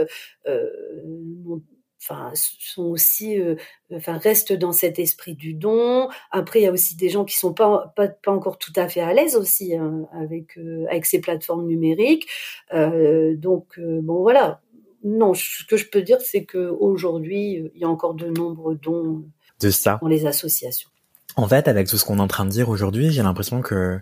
enfin 2.01 2.31
sont 2.33 2.85
aussi 2.85 3.39
euh, 3.39 3.55
enfin 3.93 4.17
restent 4.17 4.53
dans 4.53 4.71
cet 4.71 4.99
esprit 4.99 5.35
du 5.35 5.53
don. 5.53 6.09
Après 6.31 6.59
il 6.59 6.63
y 6.63 6.67
a 6.67 6.71
aussi 6.71 6.95
des 6.95 7.09
gens 7.09 7.25
qui 7.25 7.37
sont 7.37 7.53
pas 7.53 7.93
pas, 7.95 8.07
pas 8.07 8.31
encore 8.31 8.57
tout 8.57 8.73
à 8.75 8.87
fait 8.87 9.01
à 9.01 9.13
l'aise 9.13 9.35
aussi 9.35 9.75
hein, 9.75 10.07
avec 10.13 10.57
euh, 10.57 10.85
avec 10.89 11.05
ces 11.05 11.19
plateformes 11.19 11.65
numériques. 11.65 12.27
Euh, 12.73 13.35
donc 13.35 13.79
bon 13.79 14.21
voilà. 14.21 14.61
Non 15.03 15.33
ce 15.33 15.65
que 15.65 15.77
je 15.77 15.87
peux 15.87 16.01
dire 16.01 16.21
c'est 16.21 16.43
que 16.43 16.69
aujourd'hui 16.69 17.69
il 17.73 17.81
y 17.81 17.85
a 17.85 17.89
encore 17.89 18.13
de 18.13 18.27
nombreux 18.27 18.75
dons 18.75 19.23
de 19.61 19.69
ça. 19.69 19.99
dans 20.01 20.07
les 20.07 20.25
associations. 20.25 20.89
En 21.35 21.47
fait 21.47 21.67
avec 21.67 21.87
tout 21.87 21.97
ce 21.97 22.05
qu'on 22.05 22.17
est 22.17 22.21
en 22.21 22.27
train 22.27 22.45
de 22.45 22.51
dire 22.51 22.69
aujourd'hui 22.69 23.11
j'ai 23.11 23.23
l'impression 23.23 23.61
que 23.61 23.99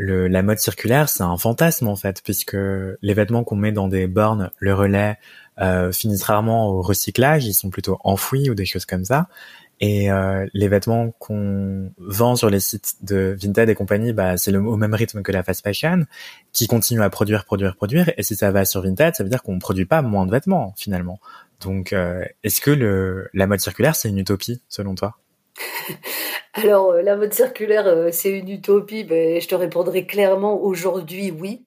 le, 0.00 0.28
la 0.28 0.44
mode 0.44 0.58
circulaire, 0.58 1.08
c'est 1.08 1.24
un 1.24 1.36
fantasme 1.36 1.88
en 1.88 1.96
fait, 1.96 2.22
puisque 2.22 2.54
les 2.54 3.14
vêtements 3.14 3.42
qu'on 3.42 3.56
met 3.56 3.72
dans 3.72 3.88
des 3.88 4.06
bornes, 4.06 4.52
le 4.58 4.72
relais, 4.72 5.18
euh, 5.60 5.92
finissent 5.92 6.24
rarement 6.24 6.68
au 6.68 6.82
recyclage, 6.82 7.46
ils 7.46 7.54
sont 7.54 7.70
plutôt 7.70 7.98
enfouis 8.04 8.50
ou 8.50 8.54
des 8.54 8.64
choses 8.64 8.84
comme 8.84 9.04
ça. 9.04 9.28
Et 9.80 10.10
euh, 10.10 10.44
les 10.54 10.66
vêtements 10.66 11.12
qu'on 11.18 11.92
vend 11.98 12.34
sur 12.34 12.50
les 12.50 12.58
sites 12.58 12.96
de 13.02 13.36
Vinted 13.40 13.68
et 13.68 13.74
compagnie, 13.76 14.12
bah, 14.12 14.36
c'est 14.36 14.54
au 14.56 14.76
même 14.76 14.94
rythme 14.94 15.22
que 15.22 15.30
la 15.30 15.44
fast 15.44 15.62
fashion, 15.62 16.04
qui 16.52 16.66
continue 16.66 17.02
à 17.02 17.10
produire, 17.10 17.44
produire, 17.44 17.76
produire. 17.76 18.12
Et 18.16 18.24
si 18.24 18.34
ça 18.34 18.50
va 18.50 18.64
sur 18.64 18.82
Vinted, 18.82 19.14
ça 19.14 19.22
veut 19.22 19.30
dire 19.30 19.42
qu'on 19.42 19.58
produit 19.60 19.86
pas 19.86 20.02
moins 20.02 20.26
de 20.26 20.32
vêtements 20.32 20.74
finalement. 20.76 21.20
Donc, 21.60 21.92
euh, 21.92 22.24
est-ce 22.42 22.60
que 22.60 22.70
le, 22.70 23.28
la 23.34 23.46
mode 23.46 23.60
circulaire, 23.60 23.94
c'est 23.94 24.08
une 24.08 24.18
utopie 24.18 24.62
selon 24.68 24.94
toi? 24.94 25.16
Alors, 26.54 26.90
euh, 26.90 27.02
la 27.02 27.16
mode 27.16 27.32
circulaire, 27.32 27.86
euh, 27.86 28.10
c'est 28.12 28.30
une 28.30 28.48
utopie. 28.48 29.04
Ben, 29.04 29.40
je 29.40 29.46
te 29.46 29.54
répondrai 29.54 30.06
clairement 30.06 30.60
aujourd'hui, 30.60 31.30
oui. 31.30 31.66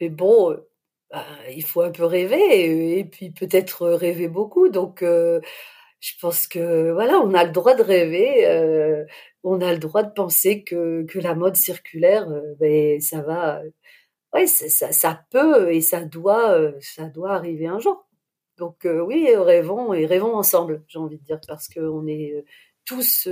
Mais 0.00 0.08
bon, 0.08 0.50
euh, 1.14 1.18
il 1.54 1.62
faut 1.64 1.82
un 1.82 1.90
peu 1.92 2.04
rêver 2.04 2.98
et 2.98 3.04
puis 3.04 3.30
peut-être 3.30 3.86
rêver 3.88 4.28
beaucoup. 4.28 4.68
Donc 4.68 5.02
euh, 5.02 5.40
je 6.00 6.12
pense 6.20 6.46
que 6.48 6.92
voilà, 6.92 7.18
on 7.20 7.34
a 7.34 7.44
le 7.44 7.52
droit 7.52 7.74
de 7.74 7.82
rêver, 7.82 8.46
euh, 8.46 9.04
on 9.44 9.60
a 9.60 9.72
le 9.72 9.78
droit 9.78 10.02
de 10.02 10.12
penser 10.12 10.64
que 10.64 11.04
que 11.04 11.18
la 11.18 11.34
mode 11.34 11.56
circulaire, 11.56 12.28
euh, 12.30 12.54
ben, 12.60 13.00
ça 13.00 13.22
va 13.22 13.62
ouais, 14.34 14.46
ça, 14.46 14.92
ça, 14.92 15.24
peut 15.30 15.72
et 15.72 15.80
ça 15.80 16.04
doit, 16.04 16.52
euh, 16.52 16.72
ça 16.80 17.08
doit 17.08 17.32
arriver 17.34 17.66
un 17.66 17.78
jour. 17.78 18.06
Donc 18.58 18.84
euh, 18.86 19.00
oui, 19.00 19.34
rêvons 19.36 19.94
et 19.94 20.06
rêvons 20.06 20.36
ensemble, 20.36 20.84
j'ai 20.88 20.98
envie 20.98 21.18
de 21.18 21.24
dire, 21.24 21.40
parce 21.48 21.68
qu'on 21.68 22.06
est 22.06 22.34
euh, 22.34 22.44
tous 22.84 23.28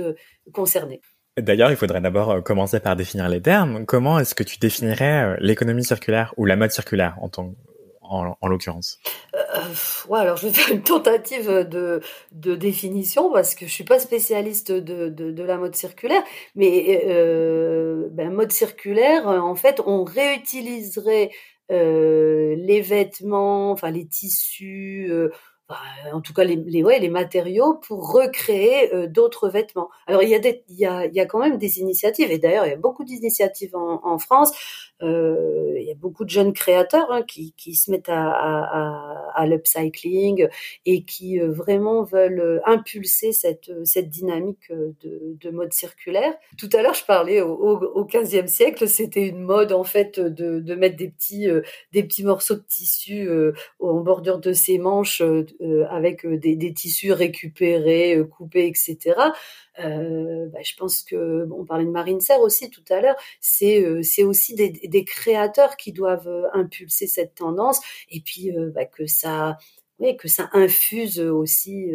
concernés. 0.53 1.01
D'ailleurs, 1.37 1.71
il 1.71 1.77
faudrait 1.77 2.01
d'abord 2.01 2.43
commencer 2.43 2.79
par 2.79 2.95
définir 2.95 3.27
les 3.27 3.41
termes. 3.41 3.85
Comment 3.85 4.19
est-ce 4.19 4.35
que 4.35 4.43
tu 4.43 4.59
définirais 4.59 5.35
l'économie 5.39 5.83
circulaire 5.83 6.33
ou 6.37 6.45
la 6.45 6.55
mode 6.55 6.71
circulaire 6.71 7.17
en 7.21 7.29
tant 7.29 7.55
en, 8.03 8.37
en 8.39 8.47
l'occurrence? 8.47 8.99
Euh, 9.33 9.39
ouais, 10.09 10.19
alors 10.19 10.37
je 10.37 10.47
vais 10.47 10.53
faire 10.53 10.73
une 10.73 10.83
tentative 10.83 11.49
de, 11.49 12.01
de 12.31 12.55
définition 12.55 13.31
parce 13.31 13.55
que 13.55 13.65
je 13.65 13.71
suis 13.71 13.83
pas 13.83 13.99
spécialiste 13.99 14.71
de, 14.71 15.09
de, 15.09 15.43
la 15.43 15.57
mode 15.57 15.75
circulaire, 15.75 16.23
mais 16.55 17.03
euh, 17.07 18.07
ben, 18.11 18.31
mode 18.31 18.51
circulaire, 18.51 19.27
en 19.27 19.55
fait, 19.55 19.81
on 19.85 20.03
réutiliserait 20.03 21.31
euh, 21.71 22.55
les 22.57 22.81
vêtements, 22.81 23.71
enfin 23.71 23.91
les 23.91 24.07
tissus. 24.07 25.11
Euh, 25.71 26.11
en 26.11 26.21
tout 26.21 26.33
cas 26.33 26.43
les, 26.43 26.55
les, 26.55 26.83
ouais, 26.83 26.99
les 26.99 27.09
matériaux 27.09 27.75
pour 27.75 28.11
recréer 28.11 28.93
euh, 28.93 29.07
d'autres 29.07 29.49
vêtements. 29.49 29.89
Alors 30.07 30.21
il 30.21 30.29
y, 30.29 30.35
a 30.35 30.39
des, 30.39 30.63
il, 30.67 30.77
y 30.77 30.85
a, 30.85 31.05
il 31.05 31.13
y 31.13 31.21
a 31.21 31.25
quand 31.25 31.39
même 31.39 31.57
des 31.57 31.79
initiatives, 31.79 32.31
et 32.31 32.37
d'ailleurs 32.37 32.65
il 32.65 32.69
y 32.69 32.73
a 32.73 32.77
beaucoup 32.77 33.05
d'initiatives 33.05 33.75
en, 33.75 34.01
en, 34.03 34.19
France. 34.19 34.51
Euh, 35.01 35.75
il 35.79 35.87
y 35.87 35.91
a 35.91 35.95
beaucoup 35.95 36.23
de 36.23 36.29
jeunes 36.29 36.53
créateurs 36.53 37.11
hein, 37.11 37.23
qui, 37.23 37.75
se 37.75 37.91
mettent 37.91 38.09
à, 38.09 39.45
l'upcycling 39.47 40.47
et 40.85 41.03
qui 41.03 41.39
euh, 41.39 41.51
vraiment 41.51 42.03
veulent 42.03 42.39
euh, 42.39 42.59
impulser 42.65 43.33
cette, 43.33 43.69
dynamique 43.97 44.71
de, 44.71 45.35
de 45.39 45.49
mode 45.49 45.73
circulaire. 45.73 46.33
Tout 46.57 46.69
à 46.73 46.81
l'heure 46.81 46.93
je 46.93 47.05
parlais 47.05 47.41
au, 47.41 47.53
au, 47.53 48.05
15e 48.05 48.47
siècle, 48.47 48.87
c'était 48.87 49.27
une 49.27 49.41
mode 49.41 49.73
en 49.73 49.83
fait 49.83 50.19
de, 50.19 50.75
mettre 50.75 50.95
des 50.95 51.09
petits, 51.09 51.47
des 51.91 52.03
petits 52.03 52.23
morceaux 52.23 52.55
de 52.55 52.63
tissu 52.67 53.29
en 53.79 53.99
bordure 54.01 54.39
de 54.39 54.53
ses 54.53 54.77
manches 54.77 55.21
avec 55.89 56.25
des, 56.25 56.73
tissus 56.73 57.11
récupérés, 57.11 58.21
coupés, 58.31 58.67
etc. 58.67 59.15
Bah, 59.77 60.61
je 60.63 60.75
pense 60.77 61.03
que 61.03 61.45
bon, 61.45 61.61
on 61.61 61.65
parlait 61.65 61.85
de 61.85 61.89
Marine 61.89 62.21
Serre 62.21 62.41
aussi 62.41 62.69
tout 62.69 62.83
à 62.89 63.01
l'heure. 63.01 63.15
C'est 63.41 64.23
aussi 64.23 64.55
des, 64.55 64.71
des, 64.87 65.03
créateurs 65.05 65.77
qui 65.77 65.91
doivent 65.91 66.47
impulser 66.53 67.07
cette 67.07 67.35
tendance 67.35 67.79
et 68.09 68.21
puis 68.21 68.51
bah, 68.73 68.85
que 68.85 69.05
ça 69.05 69.57
que 70.19 70.27
ça 70.27 70.49
infuse 70.53 71.21
aussi 71.21 71.91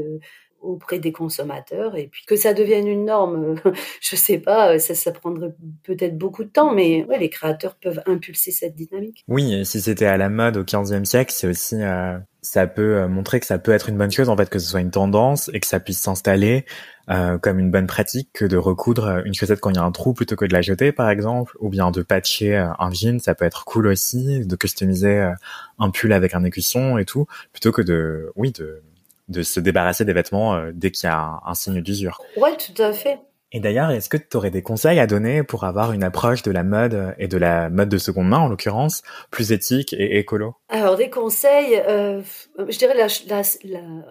auprès 0.61 0.99
des 0.99 1.13
consommateurs 1.13 1.97
et 1.97 2.09
puis 2.09 2.25
que 2.27 2.37
ça 2.37 2.53
devienne 2.55 2.87
une 2.87 3.05
norme, 3.05 3.57
je 4.01 4.17
sais 4.17 4.39
pas, 4.39 4.79
ça, 4.79 4.95
ça 4.95 5.13
prendrait 5.13 5.55
peut-être 5.85 6.17
beaucoup 6.19 6.45
de 6.45 6.51
temps, 6.51 6.75
mais 6.75 7.07
les 7.19 7.31
créateurs 7.31 7.77
peuvent 7.77 8.03
impulser 8.07 8.51
cette 8.51 8.75
dynamique. 8.75 9.25
Oui, 9.29 9.55
et 9.55 9.65
si 9.65 9.81
c'était 9.81 10.07
à 10.07 10.17
la 10.17 10.29
mode 10.29 10.57
au 10.57 10.65
15e 10.65 11.05
siècle, 11.05 11.33
c'est 11.35 11.47
aussi 11.47 11.77
euh, 11.77 12.19
ça 12.49 12.67
peut 12.67 12.97
euh, 12.97 13.09
montrer 13.09 13.41
que 13.41 13.47
ça 13.47 13.59
peut 13.59 13.73
être 13.73 13.89
une 13.89 13.97
bonne 13.97 14.11
chose 14.11 14.29
en 14.29 14.37
fait 14.37 14.49
que 14.51 14.59
ce 14.59 14.69
soit 14.69 14.81
une 14.81 14.91
tendance 14.91 15.51
et 15.53 15.61
que 15.61 15.67
ça 15.67 15.81
puisse 15.81 16.01
s'installer 16.01 16.65
euh, 17.11 17.39
comme 17.39 17.59
une 17.59 17.71
bonne 17.71 17.87
pratique 17.87 18.31
que 18.33 18.45
de 18.45 18.57
recoudre 18.57 19.23
une 19.25 19.35
chaussette 19.35 19.61
quand 19.61 19.71
il 19.71 19.77
y 19.77 19.81
a 19.81 19.85
un 19.85 19.93
trou 19.93 20.15
plutôt 20.15 20.37
que 20.37 20.45
de 20.45 20.53
la 20.53 20.63
jeter 20.63 20.93
par 20.93 21.11
exemple 21.11 21.57
ou 21.61 21.69
bien 21.69 21.91
de 21.91 22.03
patcher 22.03 22.57
un 22.57 22.91
jean 22.93 23.19
ça 23.19 23.35
peut 23.35 23.45
être 23.45 23.65
cool 23.65 23.87
aussi 23.87 24.47
de 24.47 24.57
customiser 24.57 25.33
un 25.79 25.91
pull 25.91 26.13
avec 26.13 26.35
un 26.35 26.45
écusson 26.45 26.99
et 26.99 27.05
tout 27.05 27.27
plutôt 27.53 27.73
que 27.73 27.83
de 27.83 28.33
oui 28.37 28.53
de 28.53 28.83
de 29.29 29.43
se 29.43 29.61
débarrasser 29.61 30.05
des 30.05 30.13
vêtements 30.13 30.55
euh, 30.55 30.71
dès 30.75 30.91
qu'il 30.91 31.07
y 31.09 31.13
a 31.13 31.41
un, 31.45 31.55
signe 31.55 31.81
d'usure. 31.83 32.21
Ouais, 32.37 32.57
tout 32.57 32.83
à 32.83 32.93
fait. 32.93 33.19
Et 33.53 33.61
d'ailleurs, 33.61 33.91
est-ce 33.91 34.11
que 34.11 34.19
tu 34.19 34.37
aurais 34.37 34.51
des 34.51 34.63
conseils 34.63 34.99
à 34.99 35.07
donner 35.07 35.43
pour 35.43 35.65
avoir 35.65 35.93
une 35.93 36.05
approche 36.05 36.43
de 36.43 36.51
la 36.51 36.65
mode 36.65 37.15
et 37.19 37.29
de 37.29 37.39
la 37.39 37.71
mode 37.71 37.89
de 37.89 37.97
seconde 37.97 38.29
main 38.29 38.39
en 38.39 38.49
l'occurrence 38.49 39.03
plus 39.31 39.53
éthique 39.53 39.95
et 39.95 40.19
écolo? 40.19 40.55
Alors 40.69 40.97
des 40.97 41.09
conseils, 41.09 41.81
euh, 41.89 42.21
je 42.59 42.79
dirais 42.79 42.95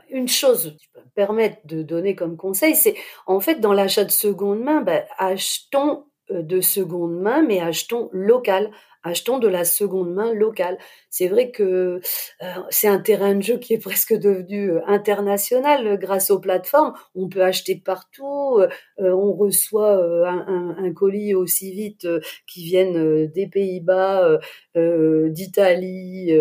une 0.10 0.28
chose 0.28 0.76
qui 0.80 0.88
peut 0.88 1.02
me 1.02 1.12
permettre 1.16 1.58
de 1.66 1.84
donner 1.84 2.16
comme 2.16 2.36
conseil, 2.36 2.76
c'est 2.76 2.96
en 3.28 3.40
fait 3.40 3.60
dans 3.60 3.74
l'achat 3.74 4.06
de 4.06 4.12
seconde 4.12 4.62
main, 4.62 4.82
bah, 4.82 5.04
achetons 5.20 6.06
euh, 6.32 6.42
de 6.42 6.60
seconde 6.60 7.20
main, 7.22 7.44
mais 7.44 7.62
achetons 7.62 8.10
local 8.12 8.72
achetons 9.08 9.40
de 9.40 9.48
la 9.48 9.66
seconde 9.66 10.14
main 10.14 10.34
locale. 10.34 10.78
C'est 11.10 11.28
vrai 11.28 11.52
que 11.52 11.64
euh, 11.64 12.54
c'est 12.70 12.88
un 12.88 13.00
terrain 13.00 13.36
de 13.36 13.42
jeu 13.42 13.58
qui 13.58 13.74
est 13.74 13.80
presque 13.80 14.14
devenu 14.14 14.72
euh, 14.72 14.82
international 14.86 15.88
euh, 15.88 15.98
grâce 15.98 16.30
aux 16.30 16.40
plateformes. 16.40 16.94
On 17.16 17.28
peut 17.30 17.44
acheter 17.44 17.76
partout, 17.76 18.62
on 19.00 19.34
reçoit 19.34 20.28
un, 20.28 20.94
colis 20.94 21.34
aussi 21.34 21.72
vite 21.72 22.08
qui 22.48 22.64
viennent 22.66 23.28
des 23.28 23.48
Pays-Bas, 23.48 24.40
d'Italie, 24.76 26.32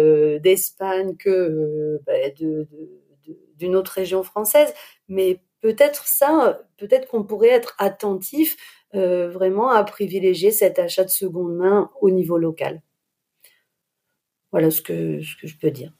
d'Espagne 0.40 1.16
que 1.16 2.00
bah, 2.06 2.12
d'une 3.56 3.76
autre 3.76 3.92
région 3.92 4.22
française. 4.22 4.72
Mais 5.08 5.40
peut-être 5.60 6.06
ça, 6.06 6.60
peut-être 6.76 7.08
qu'on 7.08 7.24
pourrait 7.24 7.48
être 7.48 7.74
attentif 7.78 8.56
euh, 8.96 9.28
vraiment 9.28 9.70
à 9.70 9.84
privilégier 9.84 10.50
cet 10.50 10.78
achat 10.78 11.04
de 11.04 11.10
seconde 11.10 11.54
main 11.56 11.90
au 12.00 12.10
niveau 12.10 12.38
local. 12.38 12.82
Voilà 14.52 14.70
ce 14.70 14.80
que, 14.80 15.20
ce 15.22 15.36
que 15.36 15.46
je 15.46 15.56
peux 15.58 15.70
dire. 15.70 15.92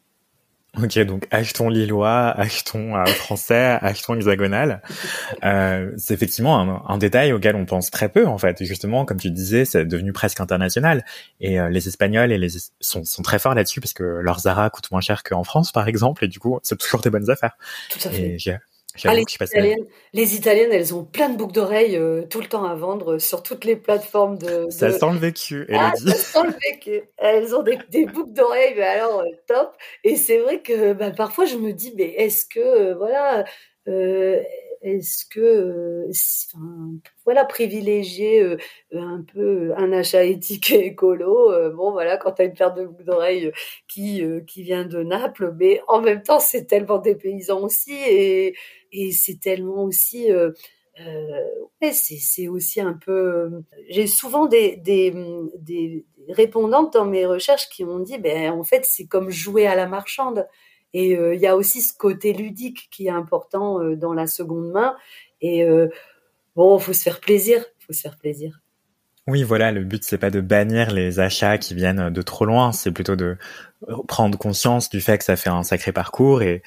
Ok, 0.83 0.99
donc 1.01 1.27
achetons 1.31 1.71
lillois, 1.71 2.29
achetons 2.39 2.97
euh, 2.97 3.07
français, 3.07 3.79
achetons 3.81 4.15
hexagonal. 4.15 4.83
Euh, 5.43 5.91
c'est 5.97 6.13
effectivement 6.13 6.61
un, 6.61 6.83
un, 6.87 6.99
détail 6.99 7.33
auquel 7.33 7.57
on 7.57 7.65
pense 7.65 7.91
très 7.91 8.11
peu 8.11 8.27
en 8.27 8.37
fait. 8.37 8.63
Justement, 8.63 9.07
comme 9.07 9.19
tu 9.19 9.31
disais, 9.31 9.65
c'est 9.65 9.87
devenu 9.87 10.13
presque 10.13 10.41
international. 10.41 11.05
Et 11.41 11.59
euh, 11.59 11.71
les 11.71 11.89
Espagnols 11.89 12.31
et 12.31 12.39
les 12.39 12.49
sont, 12.81 13.05
sont 13.05 13.23
très 13.23 13.39
forts 13.39 13.55
là-dessus 13.55 13.81
parce 13.81 13.95
que 13.95 14.03
leur 14.03 14.41
Zara 14.41 14.69
coûte 14.69 14.91
moins 14.91 15.01
cher 15.01 15.23
qu'en 15.23 15.45
France, 15.45 15.73
par 15.73 15.89
exemple. 15.89 16.25
Et 16.25 16.29
du 16.29 16.39
coup, 16.39 16.59
c'est 16.63 16.79
toujours 16.79 17.01
des 17.01 17.11
bonnes 17.11 17.31
affaires. 17.31 17.57
Tout 17.89 18.09
à 18.09 18.11
fait. 18.11 18.37
Ah, 19.05 19.15
les, 19.15 19.23
Italiennes, 19.23 19.87
les, 20.13 20.37
Italiennes, 20.37 20.73
elles 20.73 20.95
ont 20.95 21.05
plein 21.05 21.29
de 21.29 21.37
boucles 21.37 21.53
d'oreilles 21.53 21.97
euh, 21.97 22.23
tout 22.23 22.41
le 22.41 22.47
temps 22.47 22.65
à 22.65 22.75
vendre 22.75 23.19
sur 23.19 23.43
toutes 23.43 23.65
les 23.65 23.77
plateformes 23.77 24.39
de. 24.39 24.67
Ça 24.71 24.91
sent 24.91 25.11
le 25.13 25.19
vécu, 25.19 25.67
ah, 25.73 25.93
ça 25.95 26.15
sent 26.15 26.43
le 26.45 26.55
vécu. 26.71 27.03
Elles 27.19 27.55
ont 27.55 27.63
des, 27.63 27.79
des 27.91 28.07
boucles 28.07 28.33
d'oreilles, 28.33 28.75
mais 28.77 28.83
alors 28.83 29.21
euh, 29.21 29.25
top. 29.47 29.75
Et 30.05 30.17
c'est 30.17 30.39
vrai 30.39 30.61
que 30.61 30.93
bah, 30.93 31.11
parfois 31.11 31.45
je 31.45 31.57
me 31.57 31.73
dis, 31.73 31.93
mais 31.97 32.15
est-ce 32.17 32.47
que 32.47 32.61
euh, 32.61 32.95
voilà, 32.95 33.45
est-ce 34.83 35.25
que 35.27 36.07
voilà 37.25 37.45
privilégier 37.45 38.57
un 38.93 39.25
peu 39.33 39.73
un 39.77 39.93
achat 39.93 40.25
éthique 40.25 40.71
et 40.71 40.87
écolo 40.87 41.51
bon 41.75 41.93
voilà 41.93 42.17
quand 42.17 42.33
tu 42.33 42.43
as 42.43 42.45
une 42.47 42.55
paire 42.55 42.75
de 42.75 42.85
boucles 42.87 43.05
d'oreilles 43.05 43.53
qui 43.89 44.23
qui 44.47 44.63
vient 44.63 44.85
de 44.85 45.03
Naples 45.03 45.55
mais 45.59 45.81
en 45.89 46.01
même 46.01 46.23
temps 46.23 46.41
c'est 46.41 46.67
tellement 46.67 46.99
des 46.99 47.15
paysans 47.15 47.63
aussi 47.63 47.95
et 47.95 48.55
et 48.93 49.13
c'est 49.13 49.41
tellement 49.41 49.85
aussi 49.85 50.33
euh, 50.33 50.51
euh, 51.01 51.41
c'est 51.93 52.49
aussi 52.49 52.81
un 52.81 52.95
peu 52.95 53.51
j'ai 53.89 54.07
souvent 54.07 54.47
des, 54.47 54.77
des, 54.77 55.13
des 55.59 56.05
répondantes 56.29 56.95
dans 56.95 57.05
mes 57.05 57.27
recherches 57.27 57.69
qui 57.69 57.85
m'ont 57.85 57.99
dit 58.01 58.19
ben 58.19 58.51
en 58.53 58.65
fait 58.65 58.85
c'est 58.85 59.07
comme 59.07 59.31
jouer 59.31 59.67
à 59.67 59.75
la 59.75 59.87
marchande 59.87 60.47
et 60.97 61.17
euh, 61.17 61.35
il 61.35 61.41
y 61.41 61.47
a 61.47 61.57
aussi 61.57 61.83
ce 61.83 61.97
côté 61.97 62.33
ludique 62.33 62.89
qui 62.91 63.07
est 63.07 63.11
important 63.11 63.81
dans 63.97 64.15
la 64.15 64.27
seconde 64.27 64.71
main. 64.73 64.97
Et 65.43 65.67
bon 66.55 66.79
faut 66.79 66.95
se 66.95 67.03
faire 67.03 67.21
plaisir 67.21 67.63
faut 67.87 67.93
se 67.93 68.01
faire 68.01 68.17
plaisir. 68.17 68.61
Oui, 69.29 69.43
voilà, 69.43 69.73
le 69.73 69.85
but 69.85 70.05
c'est 70.05 70.19
pas 70.19 70.31
de 70.31 70.41
bannir 70.41 70.93
les 70.93 71.19
achats 71.19 71.59
qui 71.59 71.75
viennent 71.75 72.11
de 72.11 72.23
trop 72.23 72.45
loin, 72.45 72.73
c'est 72.73 72.93
plutôt 72.93 73.17
de 73.17 73.37
prendre 74.09 74.39
conscience 74.39 74.89
du 74.89 75.01
fait 75.01 75.19
que 75.19 75.25
ça 75.25 75.37
fait 75.37 75.51
un 75.51 75.63
sacré 75.63 75.93
parcours 75.93 76.43
et 76.43 76.63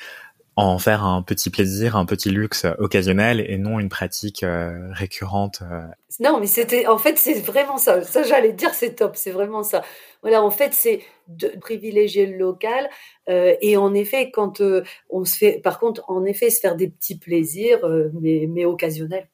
en 0.66 0.78
faire 0.78 1.04
un 1.06 1.22
petit 1.22 1.50
plaisir, 1.50 1.96
un 1.96 2.06
petit 2.06 2.30
luxe 2.30 2.66
occasionnel 2.80 3.44
et 3.48 3.58
non 3.58 3.80
une 3.80 3.90
pratique 3.90 4.44
euh, 4.44 4.90
récurrente. 4.92 5.62
Euh. 5.64 5.82
Non, 6.20 6.40
mais 6.40 6.48
c'était, 6.48 6.88
en 6.88 6.98
fait, 6.98 7.18
c'est 7.18 7.40
vraiment 7.40 7.78
ça. 7.78 8.04
Ça, 8.04 8.24
j'allais 8.24 8.52
dire, 8.52 8.74
c'est 8.74 8.96
top, 8.96 9.16
c'est 9.16 9.32
vraiment 9.32 9.64
ça. 9.64 9.84
Voilà, 10.22 10.44
en 10.44 10.52
fait, 10.52 10.74
c'est 10.74 11.02
de 11.28 11.48
privilégier 11.62 12.26
le 12.26 12.38
local 12.38 12.90
euh, 13.30 13.56
et 13.62 13.78
en 13.78 13.94
effet, 13.94 14.32
quand 14.32 14.62
on 15.10 15.26
se 15.26 15.38
fait, 15.38 15.62
par 15.64 15.80
contre, 15.80 16.04
en 16.10 16.26
effet, 16.26 16.50
se 16.50 16.60
faire 16.60 16.76
des 16.76 16.90
petits 16.90 17.18
plaisirs, 17.18 17.80
mais, 18.20 18.48
mais 18.50 18.66
occasionnels. 18.66 19.30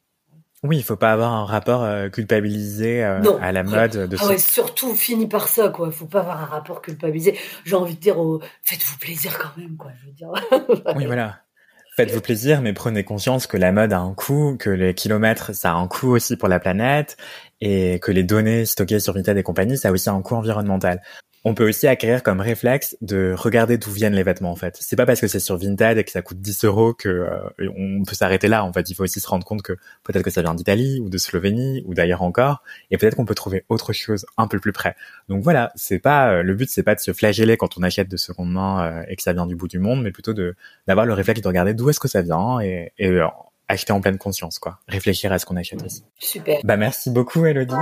Oui, 0.66 0.78
il 0.78 0.84
faut 0.84 0.96
pas 0.96 1.12
avoir 1.12 1.34
un 1.34 1.46
rapport 1.46 1.84
euh, 1.84 2.10
culpabilisé 2.10 3.04
euh, 3.04 3.22
à 3.42 3.52
la 3.52 3.64
mode. 3.64 4.10
De 4.10 4.18
ah 4.20 4.28
ouais, 4.28 4.38
surtout 4.38 4.94
fini 4.96 5.28
par 5.28 5.48
ça, 5.48 5.70
quoi. 5.70 5.92
Faut 5.92 6.06
pas 6.06 6.20
avoir 6.20 6.42
un 6.42 6.46
rapport 6.46 6.82
culpabilisé. 6.82 7.38
J'ai 7.66 7.76
envie 7.76 7.96
de 7.96 8.00
dire, 8.00 8.20
oh, 8.20 8.42
faites-vous 8.64 8.98
plaisir 8.98 9.38
quand 9.38 9.62
même, 9.62 9.78
quoi. 9.78 9.92
Je 10.02 10.08
veux 10.08 10.14
dire. 10.14 10.32
oui, 10.96 11.06
voilà. 11.06 11.40
Faites-vous 11.96 12.20
plaisir, 12.20 12.62
mais 12.62 12.74
prenez 12.74 13.06
conscience 13.06 13.48
que 13.48 13.56
la 13.56 13.72
mode 13.72 13.94
a 13.94 14.00
un 14.00 14.14
coût, 14.14 14.58
que 14.60 14.70
les 14.70 14.94
kilomètres, 14.94 15.56
ça 15.56 15.72
a 15.72 15.76
un 15.76 15.88
coût 15.88 16.10
aussi 16.10 16.36
pour 16.36 16.50
la 16.50 16.60
planète, 16.60 17.16
et 17.62 18.00
que 18.00 18.12
les 18.12 18.24
données 18.24 18.66
stockées 18.66 19.00
sur 19.00 19.14
Vinted 19.14 19.38
et 19.38 19.44
compagnie, 19.44 19.78
ça 19.78 19.88
a 19.88 19.92
aussi 19.94 20.10
un 20.10 20.22
coût 20.22 20.36
environnemental 20.36 21.02
on 21.48 21.54
peut 21.54 21.70
aussi 21.70 21.88
acquérir 21.88 22.24
comme 22.24 22.42
réflexe 22.42 22.98
de 23.02 23.36
regarder 23.38 23.78
d'où 23.78 23.92
viennent 23.92 24.16
les 24.16 24.24
vêtements 24.24 24.52
en 24.52 24.56
fait. 24.56 24.78
C'est 24.82 24.96
pas 24.96 25.06
parce 25.06 25.22
que 25.22 25.28
c'est 25.28 25.40
sur 25.40 25.58
Vinted 25.58 25.96
et 26.00 26.04
que 26.04 26.10
ça 26.10 26.24
coûte 26.24 26.40
10 26.40 26.66
euros 26.66 26.96
que 26.96 27.08
euh, 27.08 27.70
on 27.78 28.04
peut 28.04 28.16
s'arrêter 28.16 28.48
là. 28.48 28.66
En 28.66 28.74
fait, 28.74 28.90
il 28.90 28.96
faut 28.96 29.04
aussi 29.04 29.20
se 29.20 29.28
rendre 29.28 29.46
compte 29.46 29.62
que 29.62 29.74
peut-être 30.04 30.24
que 30.24 30.32
ça 30.32 30.42
vient 30.42 30.56
d'Italie 30.56 31.00
ou 31.00 31.08
de 31.08 31.20
Slovénie 31.20 31.84
ou 31.86 31.94
d'ailleurs 31.94 32.24
encore, 32.24 32.64
et 32.90 32.98
peut-être 32.98 33.16
qu'on 33.16 33.26
peut 33.26 33.36
trouver 33.36 33.64
autre 33.70 33.94
chose 33.94 34.26
un 34.38 34.48
peu 34.48 34.60
plus 34.60 34.72
près. 34.72 34.96
Donc 35.30 35.44
voilà, 35.44 35.72
c'est 35.76 36.00
pas 36.00 36.32
euh, 36.32 36.42
le 36.42 36.56
but, 36.56 36.68
c'est 36.68 36.84
pas 36.84 36.96
de 36.96 37.00
se 37.00 37.14
flageller 37.14 37.58
quand 37.58 37.78
on 37.78 37.84
achète 37.84 38.10
de 38.10 38.18
seconde 38.18 38.52
main 38.52 38.84
euh, 38.84 39.04
et 39.08 39.16
que 39.16 39.22
ça 39.22 39.32
vient 39.32 39.46
du 39.46 39.56
bout 39.56 39.68
du 39.68 39.78
monde, 39.78 40.02
mais 40.02 40.12
plutôt 40.12 40.34
de 40.34 40.56
d'avoir 40.88 41.06
le 41.06 41.14
réflexe 41.14 41.42
de 41.42 41.48
regarder 41.48 41.76
d'où 41.76 41.92
est-ce 41.92 42.00
que 42.00 42.08
ça 42.08 42.24
vient 42.24 42.60
et, 42.60 42.92
et 42.98 43.20
acheter 43.68 43.94
en 43.94 44.02
pleine 44.02 44.18
conscience 44.18 44.58
quoi. 44.58 44.80
Réfléchir 44.88 45.32
à 45.32 45.38
ce 45.38 45.46
qu'on 45.46 45.58
achète 45.58 45.84
aussi. 45.84 46.04
Super. 46.18 46.60
Bah 46.64 46.76
merci 46.76 47.12
beaucoup 47.12 47.46
Elodie. 47.46 47.76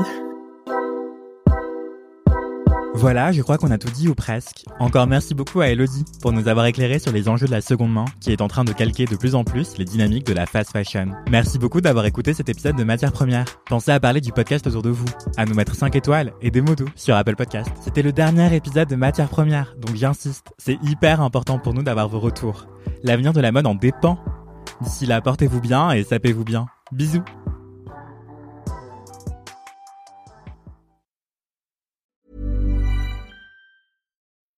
Voilà, 2.95 3.31
je 3.31 3.41
crois 3.41 3.57
qu'on 3.57 3.71
a 3.71 3.77
tout 3.77 3.89
dit 3.89 4.07
ou 4.07 4.15
presque. 4.15 4.65
Encore 4.79 5.07
merci 5.07 5.33
beaucoup 5.33 5.61
à 5.61 5.67
Elodie 5.67 6.05
pour 6.21 6.31
nous 6.31 6.47
avoir 6.47 6.65
éclairé 6.67 6.99
sur 6.99 7.11
les 7.11 7.27
enjeux 7.27 7.47
de 7.47 7.51
la 7.51 7.61
seconde 7.61 7.91
main, 7.91 8.05
qui 8.21 8.31
est 8.31 8.41
en 8.41 8.47
train 8.47 8.63
de 8.63 8.71
calquer 8.71 9.05
de 9.05 9.15
plus 9.15 9.35
en 9.35 9.43
plus 9.43 9.77
les 9.77 9.85
dynamiques 9.85 10.25
de 10.25 10.33
la 10.33 10.45
fast 10.45 10.71
fashion. 10.71 11.07
Merci 11.29 11.57
beaucoup 11.57 11.81
d'avoir 11.81 12.05
écouté 12.05 12.33
cet 12.33 12.49
épisode 12.49 12.75
de 12.75 12.83
Matière 12.83 13.11
Première. 13.11 13.45
Pensez 13.65 13.91
à 13.91 13.99
parler 13.99 14.21
du 14.21 14.31
podcast 14.31 14.67
autour 14.67 14.83
de 14.83 14.89
vous, 14.89 15.05
à 15.37 15.45
nous 15.45 15.55
mettre 15.55 15.75
5 15.75 15.95
étoiles 15.95 16.33
et 16.41 16.51
des 16.51 16.61
mots 16.61 16.75
doux 16.75 16.89
sur 16.95 17.15
Apple 17.15 17.35
Podcast. 17.35 17.69
C'était 17.81 18.03
le 18.03 18.13
dernier 18.13 18.55
épisode 18.55 18.87
de 18.87 18.95
Matière 18.95 19.27
Première, 19.27 19.75
donc 19.79 19.95
j'insiste, 19.95 20.53
c'est 20.57 20.77
hyper 20.83 21.19
important 21.21 21.59
pour 21.59 21.73
nous 21.73 21.83
d'avoir 21.83 22.07
vos 22.07 22.19
retours. 22.19 22.67
L'avenir 23.03 23.33
de 23.33 23.41
la 23.41 23.51
mode 23.51 23.67
en 23.67 23.75
dépend. 23.75 24.19
D'ici 24.81 25.05
là, 25.05 25.19
portez-vous 25.19 25.61
bien 25.61 25.91
et 25.91 26.03
sapez-vous 26.03 26.43
bien. 26.43 26.67
Bisous 26.91 27.23